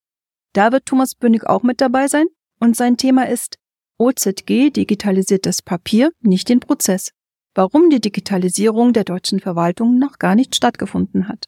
Da 0.53 0.73
wird 0.73 0.87
Thomas 0.87 1.15
Bönig 1.15 1.45
auch 1.45 1.63
mit 1.63 1.81
dabei 1.81 2.09
sein 2.09 2.27
und 2.61 2.77
sein 2.77 2.97
Thema 2.97 3.29
ist 3.29 3.59
OZG 3.99 4.71
digitalisiert 4.71 5.45
das 5.45 5.61
Papier, 5.61 6.13
nicht 6.21 6.49
den 6.49 6.61
Prozess. 6.61 7.11
Warum 7.55 7.91
die 7.91 8.01
Digitalisierung 8.01 8.93
der 8.93 9.03
deutschen 9.03 9.41
Verwaltung 9.41 9.99
noch 9.99 10.19
gar 10.19 10.37
nicht 10.37 10.55
stattgefunden 10.55 11.27
hat. 11.27 11.47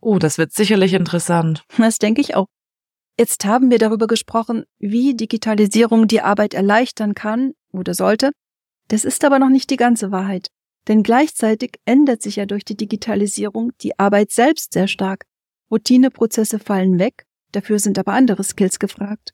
Oh, 0.00 0.18
das 0.18 0.36
wird 0.36 0.52
sicherlich 0.52 0.92
interessant. 0.92 1.64
Das 1.78 1.96
denke 1.96 2.20
ich 2.20 2.34
auch. 2.34 2.46
Jetzt 3.18 3.46
haben 3.46 3.70
wir 3.70 3.78
darüber 3.78 4.06
gesprochen, 4.06 4.64
wie 4.78 5.14
Digitalisierung 5.14 6.06
die 6.06 6.20
Arbeit 6.20 6.52
erleichtern 6.52 7.14
kann 7.14 7.54
oder 7.72 7.94
sollte. 7.94 8.32
Das 8.88 9.06
ist 9.06 9.24
aber 9.24 9.38
noch 9.38 9.48
nicht 9.48 9.70
die 9.70 9.78
ganze 9.78 10.12
Wahrheit. 10.12 10.48
Denn 10.88 11.02
gleichzeitig 11.02 11.80
ändert 11.84 12.22
sich 12.22 12.36
ja 12.36 12.46
durch 12.46 12.64
die 12.64 12.76
Digitalisierung 12.76 13.72
die 13.80 13.98
Arbeit 13.98 14.30
selbst 14.30 14.72
sehr 14.72 14.88
stark. 14.88 15.24
Routineprozesse 15.70 16.58
fallen 16.58 16.98
weg, 16.98 17.24
dafür 17.52 17.78
sind 17.78 17.98
aber 17.98 18.12
andere 18.12 18.44
Skills 18.44 18.78
gefragt. 18.78 19.32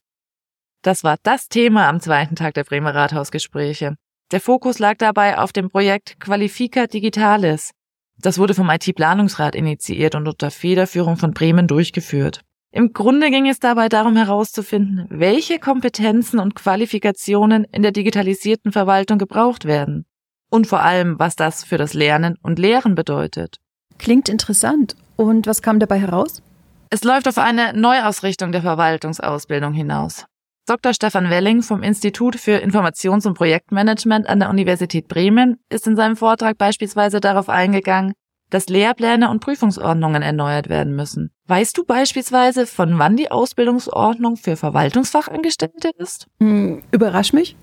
Das 0.83 1.05
war 1.05 1.17
das 1.23 1.49
Thema 1.49 1.89
am 1.89 2.01
zweiten 2.01 2.37
Tag 2.37 2.55
der 2.55 2.65
Bremer 2.65 2.95
Rathausgespräche. 2.95 3.97
Der 4.33 4.41
Fokus 4.41 4.79
lag 4.79 4.97
dabei 4.97 5.39
auf 5.39 5.53
dem 5.53 5.69
Projekt 5.69 6.19
Qualifica 6.19 6.87
Digitalis. 6.87 7.73
Das 8.19 8.39
wurde 8.39 8.55
vom 8.55 8.71
IT-Planungsrat 8.71 9.55
initiiert 9.55 10.15
und 10.15 10.27
unter 10.27 10.51
Federführung 10.51 11.17
von 11.17 11.33
Bremen 11.33 11.67
durchgeführt. 11.67 12.41
Im 12.71 12.95
Grunde 12.95 13.31
ging 13.31 13.47
es 13.47 13.59
dabei 13.59 13.91
darum 13.91 14.17
herauszufinden, 14.17 15.07
welche 15.11 15.59
Kompetenzen 15.59 16.41
und 16.41 16.55
Qualifikationen 16.55 17.65
in 17.65 17.83
der 17.83 17.93
digitalisierten 17.93 18.73
Verwaltung 18.73 19.19
gebraucht 19.19 19.67
werden. 19.67 20.07
Und 20.53 20.67
vor 20.67 20.83
allem, 20.83 21.19
was 21.19 21.35
das 21.35 21.65
für 21.65 21.79
das 21.79 21.95
Lernen 21.95 22.37
und 22.43 22.59
Lehren 22.59 22.95
bedeutet. 22.95 23.57
Klingt 23.97 24.29
interessant. 24.29 24.97
Und 25.17 25.47
was 25.47 25.63
kam 25.63 25.81
dabei 25.81 25.99
heraus? 25.99 26.43
Es 26.91 27.05
läuft 27.05 27.27
auf 27.27 27.39
eine 27.39 27.73
Neuausrichtung 27.73 28.53
der 28.53 28.61
Verwaltungsausbildung 28.61 29.73
hinaus. 29.73 30.27
Dr. 30.67 30.93
Stefan 30.93 31.31
Welling 31.31 31.63
vom 31.63 31.83
Institut 31.83 32.37
für 32.37 32.59
Informations- 32.63 33.27
und 33.27 33.33
Projektmanagement 33.33 34.29
an 34.29 34.41
der 34.41 34.51
Universität 34.51 35.09
Bremen 35.09 35.57
ist 35.71 35.87
in 35.87 35.97
seinem 35.97 36.17
Vortrag 36.17 36.59
beispielsweise 36.59 37.21
darauf 37.21 37.49
eingegangen, 37.49 38.13
dass 38.51 38.69
Lehrpläne 38.69 39.31
und 39.31 39.41
Prüfungsordnungen 39.41 40.21
erneuert 40.21 40.69
werden 40.69 40.95
müssen. 40.95 41.31
Weißt 41.47 41.79
du 41.79 41.85
beispielsweise, 41.85 42.67
von 42.67 42.99
wann 42.99 43.17
die 43.17 43.31
Ausbildungsordnung 43.31 44.37
für 44.37 44.57
Verwaltungsfachangestellte 44.57 45.93
ist? 45.97 46.27
Hm, 46.41 46.83
überrasch 46.93 47.33
mich. 47.33 47.57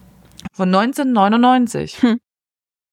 Von 0.52 0.74
1999. 0.74 2.02
Hm. 2.02 2.20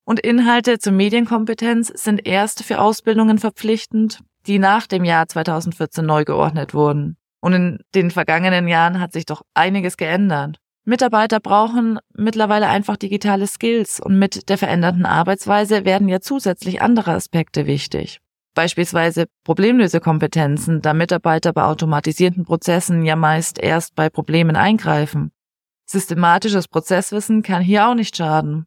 Und 0.06 0.20
Inhalte 0.20 0.78
zur 0.78 0.92
Medienkompetenz 0.92 1.88
sind 1.88 2.26
erst 2.28 2.62
für 2.62 2.80
Ausbildungen 2.80 3.38
verpflichtend, 3.38 4.20
die 4.46 4.60
nach 4.60 4.86
dem 4.86 5.04
Jahr 5.04 5.26
2014 5.26 6.06
neu 6.06 6.24
geordnet 6.24 6.74
wurden. 6.74 7.16
Und 7.40 7.52
in 7.54 7.80
den 7.92 8.12
vergangenen 8.12 8.68
Jahren 8.68 9.00
hat 9.00 9.12
sich 9.12 9.26
doch 9.26 9.42
einiges 9.52 9.96
geändert. 9.96 10.58
Mitarbeiter 10.84 11.40
brauchen 11.40 11.98
mittlerweile 12.14 12.68
einfach 12.68 12.96
digitale 12.96 13.48
Skills 13.48 13.98
und 13.98 14.16
mit 14.16 14.48
der 14.48 14.58
veränderten 14.58 15.04
Arbeitsweise 15.04 15.84
werden 15.84 16.08
ja 16.08 16.20
zusätzlich 16.20 16.80
andere 16.80 17.10
Aspekte 17.10 17.66
wichtig. 17.66 18.20
Beispielsweise 18.54 19.26
Problemlösekompetenzen, 19.42 20.82
da 20.82 20.94
Mitarbeiter 20.94 21.52
bei 21.52 21.64
automatisierten 21.64 22.44
Prozessen 22.44 23.04
ja 23.04 23.16
meist 23.16 23.58
erst 23.58 23.96
bei 23.96 24.08
Problemen 24.08 24.54
eingreifen. 24.54 25.32
Systematisches 25.84 26.68
Prozesswissen 26.68 27.42
kann 27.42 27.62
hier 27.62 27.88
auch 27.88 27.94
nicht 27.94 28.16
schaden. 28.16 28.66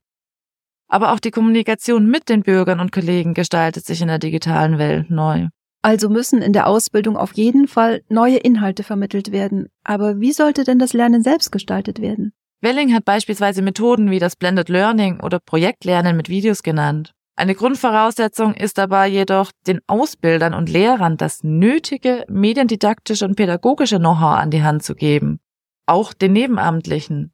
Aber 0.89 1.13
auch 1.13 1.19
die 1.19 1.31
Kommunikation 1.31 2.07
mit 2.07 2.29
den 2.29 2.41
Bürgern 2.41 2.79
und 2.79 2.91
Kollegen 2.91 3.33
gestaltet 3.33 3.85
sich 3.85 4.01
in 4.01 4.07
der 4.07 4.19
digitalen 4.19 4.77
Welt 4.79 5.09
neu. 5.09 5.47
Also 5.81 6.09
müssen 6.09 6.41
in 6.41 6.51
der 6.51 6.67
Ausbildung 6.67 7.15
auf 7.15 7.33
jeden 7.33 7.67
Fall 7.67 8.01
neue 8.09 8.37
Inhalte 8.37 8.83
vermittelt 8.83 9.31
werden. 9.31 9.67
Aber 9.85 10.19
wie 10.19 10.33
sollte 10.33 10.63
denn 10.65 10.79
das 10.79 10.93
Lernen 10.93 11.23
selbst 11.23 11.51
gestaltet 11.51 12.01
werden? 12.01 12.33
Welling 12.61 12.93
hat 12.93 13.05
beispielsweise 13.05 13.61
Methoden 13.61 14.11
wie 14.11 14.19
das 14.19 14.35
Blended 14.35 14.67
Learning 14.67 15.21
oder 15.21 15.39
Projektlernen 15.39 16.17
mit 16.17 16.27
Videos 16.27 16.63
genannt. 16.63 17.13
Eine 17.37 17.55
Grundvoraussetzung 17.55 18.53
ist 18.53 18.77
dabei 18.77 19.07
jedoch, 19.07 19.51
den 19.65 19.79
Ausbildern 19.87 20.53
und 20.53 20.67
Lehrern 20.67 21.15
das 21.15 21.41
nötige 21.41 22.25
mediendidaktische 22.27 23.23
und 23.23 23.37
pädagogische 23.37 23.97
Know-how 23.97 24.37
an 24.37 24.51
die 24.51 24.63
Hand 24.63 24.83
zu 24.83 24.93
geben. 24.93 25.39
Auch 25.85 26.13
den 26.13 26.33
Nebenamtlichen. 26.33 27.31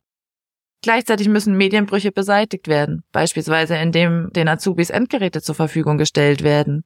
Gleichzeitig 0.85 1.27
müssen 1.29 1.57
Medienbrüche 1.57 2.11
beseitigt 2.11 2.67
werden, 2.67 3.01
beispielsweise 3.11 3.75
indem 3.75 4.29
den 4.33 4.47
Azubis 4.47 4.91
Endgeräte 4.91 5.41
zur 5.41 5.55
Verfügung 5.55 5.97
gestellt 5.97 6.43
werden 6.43 6.83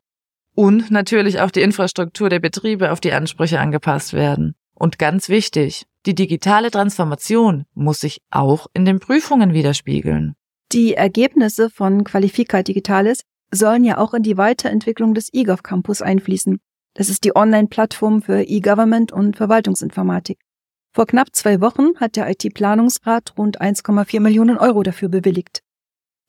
und 0.55 0.89
natürlich 0.89 1.41
auch 1.41 1.51
die 1.51 1.59
Infrastruktur 1.59 2.29
der 2.29 2.39
Betriebe 2.39 2.93
auf 2.93 3.01
die 3.01 3.11
Ansprüche 3.11 3.59
angepasst 3.59 4.13
werden. 4.13 4.55
Und 4.73 4.99
ganz 4.99 5.27
wichtig, 5.27 5.85
die 6.05 6.15
digitale 6.15 6.71
Transformation 6.71 7.65
muss 7.73 7.99
sich 7.99 8.21
auch 8.31 8.67
in 8.73 8.85
den 8.85 9.01
Prüfungen 9.01 9.51
widerspiegeln. 9.51 10.35
Die 10.71 10.93
Ergebnisse 10.93 11.69
von 11.69 12.05
Qualifica 12.05 12.63
Digitalis 12.63 13.25
sollen 13.51 13.83
ja 13.83 13.97
auch 13.97 14.13
in 14.13 14.23
die 14.23 14.37
Weiterentwicklung 14.37 15.13
des 15.13 15.27
eGov 15.33 15.61
Campus 15.61 16.01
einfließen. 16.01 16.61
Das 16.93 17.09
ist 17.09 17.25
die 17.25 17.35
Online-Plattform 17.35 18.21
für 18.21 18.43
E-Government 18.43 19.11
und 19.11 19.35
Verwaltungsinformatik. 19.35 20.39
Vor 20.99 21.07
knapp 21.07 21.29
zwei 21.31 21.61
Wochen 21.61 21.95
hat 21.95 22.17
der 22.17 22.29
IT-Planungsrat 22.29 23.37
rund 23.37 23.61
1,4 23.61 24.19
Millionen 24.19 24.57
Euro 24.57 24.83
dafür 24.83 25.07
bewilligt. 25.07 25.61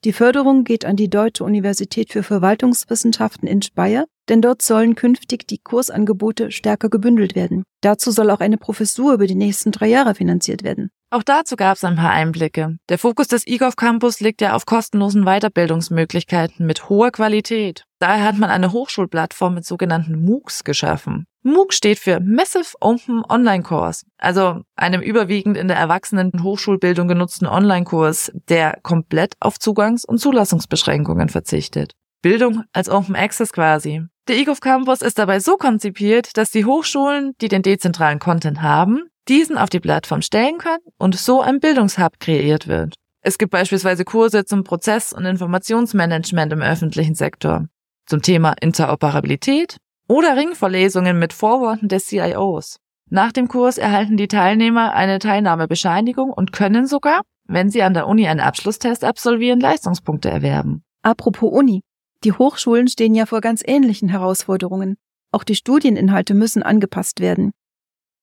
Die 0.05 0.13
Förderung 0.13 0.63
geht 0.63 0.85
an 0.85 0.95
die 0.95 1.11
Deutsche 1.11 1.43
Universität 1.43 2.13
für 2.13 2.23
Verwaltungswissenschaften 2.23 3.49
in 3.49 3.63
Speyer, 3.63 4.05
denn 4.29 4.41
dort 4.41 4.63
sollen 4.63 4.95
künftig 4.95 5.49
die 5.49 5.59
Kursangebote 5.59 6.53
stärker 6.53 6.89
gebündelt 6.89 7.35
werden. 7.35 7.65
Dazu 7.81 8.13
soll 8.13 8.31
auch 8.31 8.39
eine 8.39 8.59
Professur 8.59 9.15
über 9.15 9.27
die 9.27 9.35
nächsten 9.35 9.73
drei 9.73 9.89
Jahre 9.89 10.15
finanziert 10.15 10.63
werden. 10.63 10.91
Auch 11.13 11.25
dazu 11.25 11.57
gab 11.57 11.77
es 11.77 11.83
ein 11.83 11.97
paar 11.97 12.13
Einblicke. 12.13 12.77
Der 12.89 12.97
Fokus 12.97 13.27
des 13.27 13.45
eGov 13.45 13.75
Campus 13.75 14.21
liegt 14.21 14.41
ja 14.41 14.55
auf 14.55 14.65
kostenlosen 14.65 15.25
Weiterbildungsmöglichkeiten 15.25 16.65
mit 16.65 16.89
hoher 16.89 17.11
Qualität. 17.11 17.85
Daher 17.99 18.25
hat 18.25 18.39
man 18.39 18.49
eine 18.49 18.71
Hochschulplattform 18.71 19.55
mit 19.55 19.65
sogenannten 19.65 20.25
MOOCs 20.25 20.63
geschaffen. 20.63 21.27
MOOC 21.43 21.73
steht 21.73 21.99
für 21.99 22.21
Massive 22.21 22.77
Open 22.81 23.25
Online 23.29 23.65
Course, 23.65 24.07
also 24.19 24.61
einem 24.77 25.01
überwiegend 25.01 25.57
in 25.57 25.67
der 25.67 25.79
Erwachsenen 25.79 26.31
Hochschulbildung 26.45 27.09
genutzten 27.09 27.49
Online-Kurs, 27.49 28.31
der 28.49 28.79
komplett 28.83 29.35
auf 29.41 29.57
Zugangs- 29.59 30.05
und 30.05 30.19
Zulassungsbeschränkungen 30.19 31.29
verzichtet. 31.29 31.95
Bildung 32.23 32.63
als 32.73 32.89
Open 32.89 33.17
Access 33.17 33.53
quasi. 33.53 34.03
Der 34.29 34.37
eGov 34.37 34.61
Campus 34.61 35.03
ist 35.03 35.19
dabei 35.19 35.41
so 35.41 35.57
konzipiert, 35.57 36.37
dass 36.37 36.51
die 36.51 36.67
Hochschulen, 36.67 37.33
die 37.41 37.49
den 37.49 37.63
dezentralen 37.63 38.21
Content 38.21 38.63
haben, 38.63 39.10
diesen 39.31 39.57
auf 39.57 39.71
die 39.71 39.81
Plattform 39.81 40.21
stellen 40.21 40.59
können 40.59 40.83
und 40.99 41.17
so 41.17 41.41
ein 41.41 41.61
Bildungshub 41.61 42.19
kreiert 42.19 42.67
wird. 42.67 42.97
Es 43.23 43.39
gibt 43.39 43.53
beispielsweise 43.53 44.05
Kurse 44.05 44.45
zum 44.45 44.65
Prozess- 44.65 45.13
und 45.13 45.25
Informationsmanagement 45.25 46.53
im 46.53 46.63
öffentlichen 46.63 47.15
Sektor, 47.15 47.67
zum 48.07 48.23
Thema 48.23 48.55
Interoperabilität 48.61 49.77
oder 50.09 50.37
Ringvorlesungen 50.37 51.19
mit 51.19 51.33
Vorworten 51.33 51.89
des 51.89 52.07
CIOs. 52.07 52.79
Nach 53.09 53.31
dem 53.31 53.47
Kurs 53.49 53.79
erhalten 53.79 54.17
die 54.17 54.29
Teilnehmer 54.29 54.95
eine 54.95 55.19
Teilnahmebescheinigung 55.19 56.33
und 56.33 56.53
können 56.53 56.87
sogar, 56.87 57.23
wenn 57.47 57.71
sie 57.71 57.83
an 57.83 57.95
der 57.95 58.09
Uni 58.09 58.27
einen 58.27 58.41
Abschlusstest 58.41 59.05
absolvieren, 59.05 59.61
Leistungspunkte 59.61 60.31
erwerben. 60.31 60.83
Apropos 61.03 61.53
Uni. 61.53 61.83
Die 62.25 62.33
Hochschulen 62.33 62.89
stehen 62.89 63.15
ja 63.15 63.27
vor 63.27 63.41
ganz 63.41 63.63
ähnlichen 63.65 64.09
Herausforderungen. 64.09 64.97
Auch 65.33 65.45
die 65.45 65.55
Studieninhalte 65.55 66.35
müssen 66.35 66.63
angepasst 66.63 67.21
werden. 67.21 67.53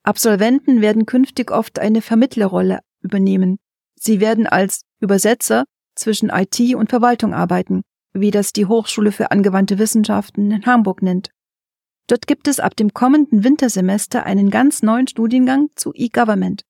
Absolventen 0.08 0.80
werden 0.80 1.06
künftig 1.06 1.52
oft 1.52 1.80
eine 1.80 2.02
Vermittlerrolle 2.02 2.80
übernehmen. 3.02 3.58
Sie 4.00 4.22
werden 4.22 4.48
als 4.48 4.84
Übersetzer 5.02 5.66
zwischen 5.96 6.30
IT 6.30 6.76
und 6.76 6.90
Verwaltung 6.90 7.34
arbeiten, 7.34 7.82
wie 8.14 8.32
das 8.32 8.54
die 8.54 8.68
Hochschule 8.68 9.12
für 9.12 9.32
angewandte 9.32 9.80
Wissenschaften 9.80 10.50
in 10.50 10.66
Hamburg 10.66 11.02
nennt. 11.02 11.32
Dort 12.08 12.26
gibt 12.26 12.48
es 12.48 12.62
ab 12.62 12.78
dem 12.78 12.94
kommenden 12.94 13.44
Wintersemester 13.44 14.26
einen 14.26 14.50
ganz 14.50 14.82
neuen 14.82 15.10
Studiengang 15.10 15.72
zu 15.76 15.92
E-Government. 15.94 16.62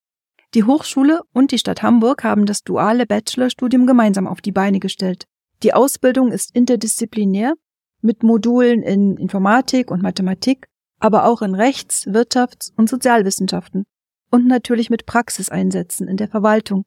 Die 0.55 0.63
Hochschule 0.63 1.21
und 1.31 1.51
die 1.51 1.59
Stadt 1.59 1.83
Hamburg 1.83 2.23
haben 2.23 2.47
das 2.47 2.63
duale 2.63 3.05
Bachelorstudium 3.05 3.85
gemeinsam 3.85 4.25
auf 4.25 4.41
die 4.41 4.51
Beine 4.51 4.79
gestellt. 4.79 5.25
Die 5.61 5.75
Ausbildung 5.75 6.31
ist 6.31 6.55
interdisziplinär 6.55 7.53
mit 8.01 8.23
Modulen 8.23 8.81
in 8.81 9.15
Informatik 9.15 9.91
und 9.91 10.01
Mathematik, 10.01 10.65
aber 10.99 11.25
auch 11.25 11.41
in 11.41 11.55
Rechts-, 11.55 12.07
Wirtschafts- 12.07 12.71
und 12.75 12.89
Sozialwissenschaften 12.89 13.85
und 14.31 14.47
natürlich 14.47 14.89
mit 14.89 15.05
Praxiseinsätzen 15.05 16.07
in 16.07 16.17
der 16.17 16.27
Verwaltung. 16.27 16.85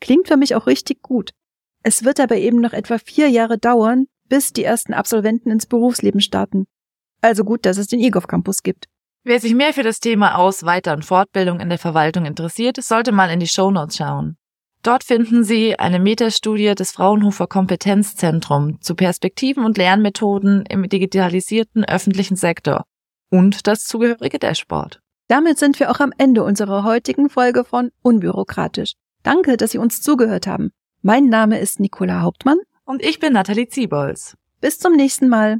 Klingt 0.00 0.28
für 0.28 0.36
mich 0.36 0.54
auch 0.54 0.66
richtig 0.66 1.02
gut. 1.02 1.30
Es 1.82 2.04
wird 2.04 2.20
aber 2.20 2.36
eben 2.36 2.60
noch 2.60 2.72
etwa 2.72 2.98
vier 2.98 3.28
Jahre 3.28 3.58
dauern, 3.58 4.06
bis 4.28 4.52
die 4.52 4.64
ersten 4.64 4.94
Absolventen 4.94 5.50
ins 5.50 5.66
Berufsleben 5.66 6.20
starten. 6.20 6.66
Also 7.20 7.44
gut, 7.44 7.66
dass 7.66 7.78
es 7.78 7.86
den 7.86 8.00
EGOV 8.00 8.26
Campus 8.26 8.62
gibt. 8.62 8.86
Wer 9.24 9.40
sich 9.40 9.54
mehr 9.54 9.74
für 9.74 9.82
das 9.82 10.00
Thema 10.00 10.36
Aus-, 10.36 10.64
Weiter- 10.64 10.94
und 10.94 11.04
Fortbildung 11.04 11.60
in 11.60 11.68
der 11.68 11.78
Verwaltung 11.78 12.24
interessiert, 12.24 12.82
sollte 12.82 13.12
mal 13.12 13.30
in 13.30 13.40
die 13.40 13.46
Shownotes 13.46 13.96
schauen. 13.96 14.36
Dort 14.82 15.04
finden 15.04 15.44
Sie 15.44 15.78
eine 15.78 15.98
Metastudie 15.98 16.74
des 16.74 16.92
Fraunhofer 16.92 17.46
Kompetenzzentrum 17.46 18.80
zu 18.80 18.94
Perspektiven 18.94 19.66
und 19.66 19.76
Lernmethoden 19.76 20.64
im 20.64 20.88
digitalisierten 20.88 21.84
öffentlichen 21.84 22.36
Sektor 22.36 22.86
und 23.30 23.66
das 23.66 23.84
zugehörige 23.84 24.38
Dashboard. 24.38 25.00
Damit 25.28 25.58
sind 25.58 25.78
wir 25.78 25.90
auch 25.90 26.00
am 26.00 26.12
Ende 26.18 26.42
unserer 26.42 26.84
heutigen 26.84 27.30
Folge 27.30 27.64
von 27.64 27.92
Unbürokratisch. 28.02 28.94
Danke, 29.22 29.56
dass 29.56 29.70
Sie 29.70 29.78
uns 29.78 30.02
zugehört 30.02 30.46
haben. 30.46 30.72
Mein 31.02 31.26
Name 31.26 31.60
ist 31.60 31.80
Nicola 31.80 32.20
Hauptmann. 32.20 32.58
Und 32.84 33.02
ich 33.02 33.20
bin 33.20 33.32
Nathalie 33.32 33.68
Ziebols. 33.68 34.36
Bis 34.60 34.78
zum 34.78 34.96
nächsten 34.96 35.28
Mal. 35.28 35.58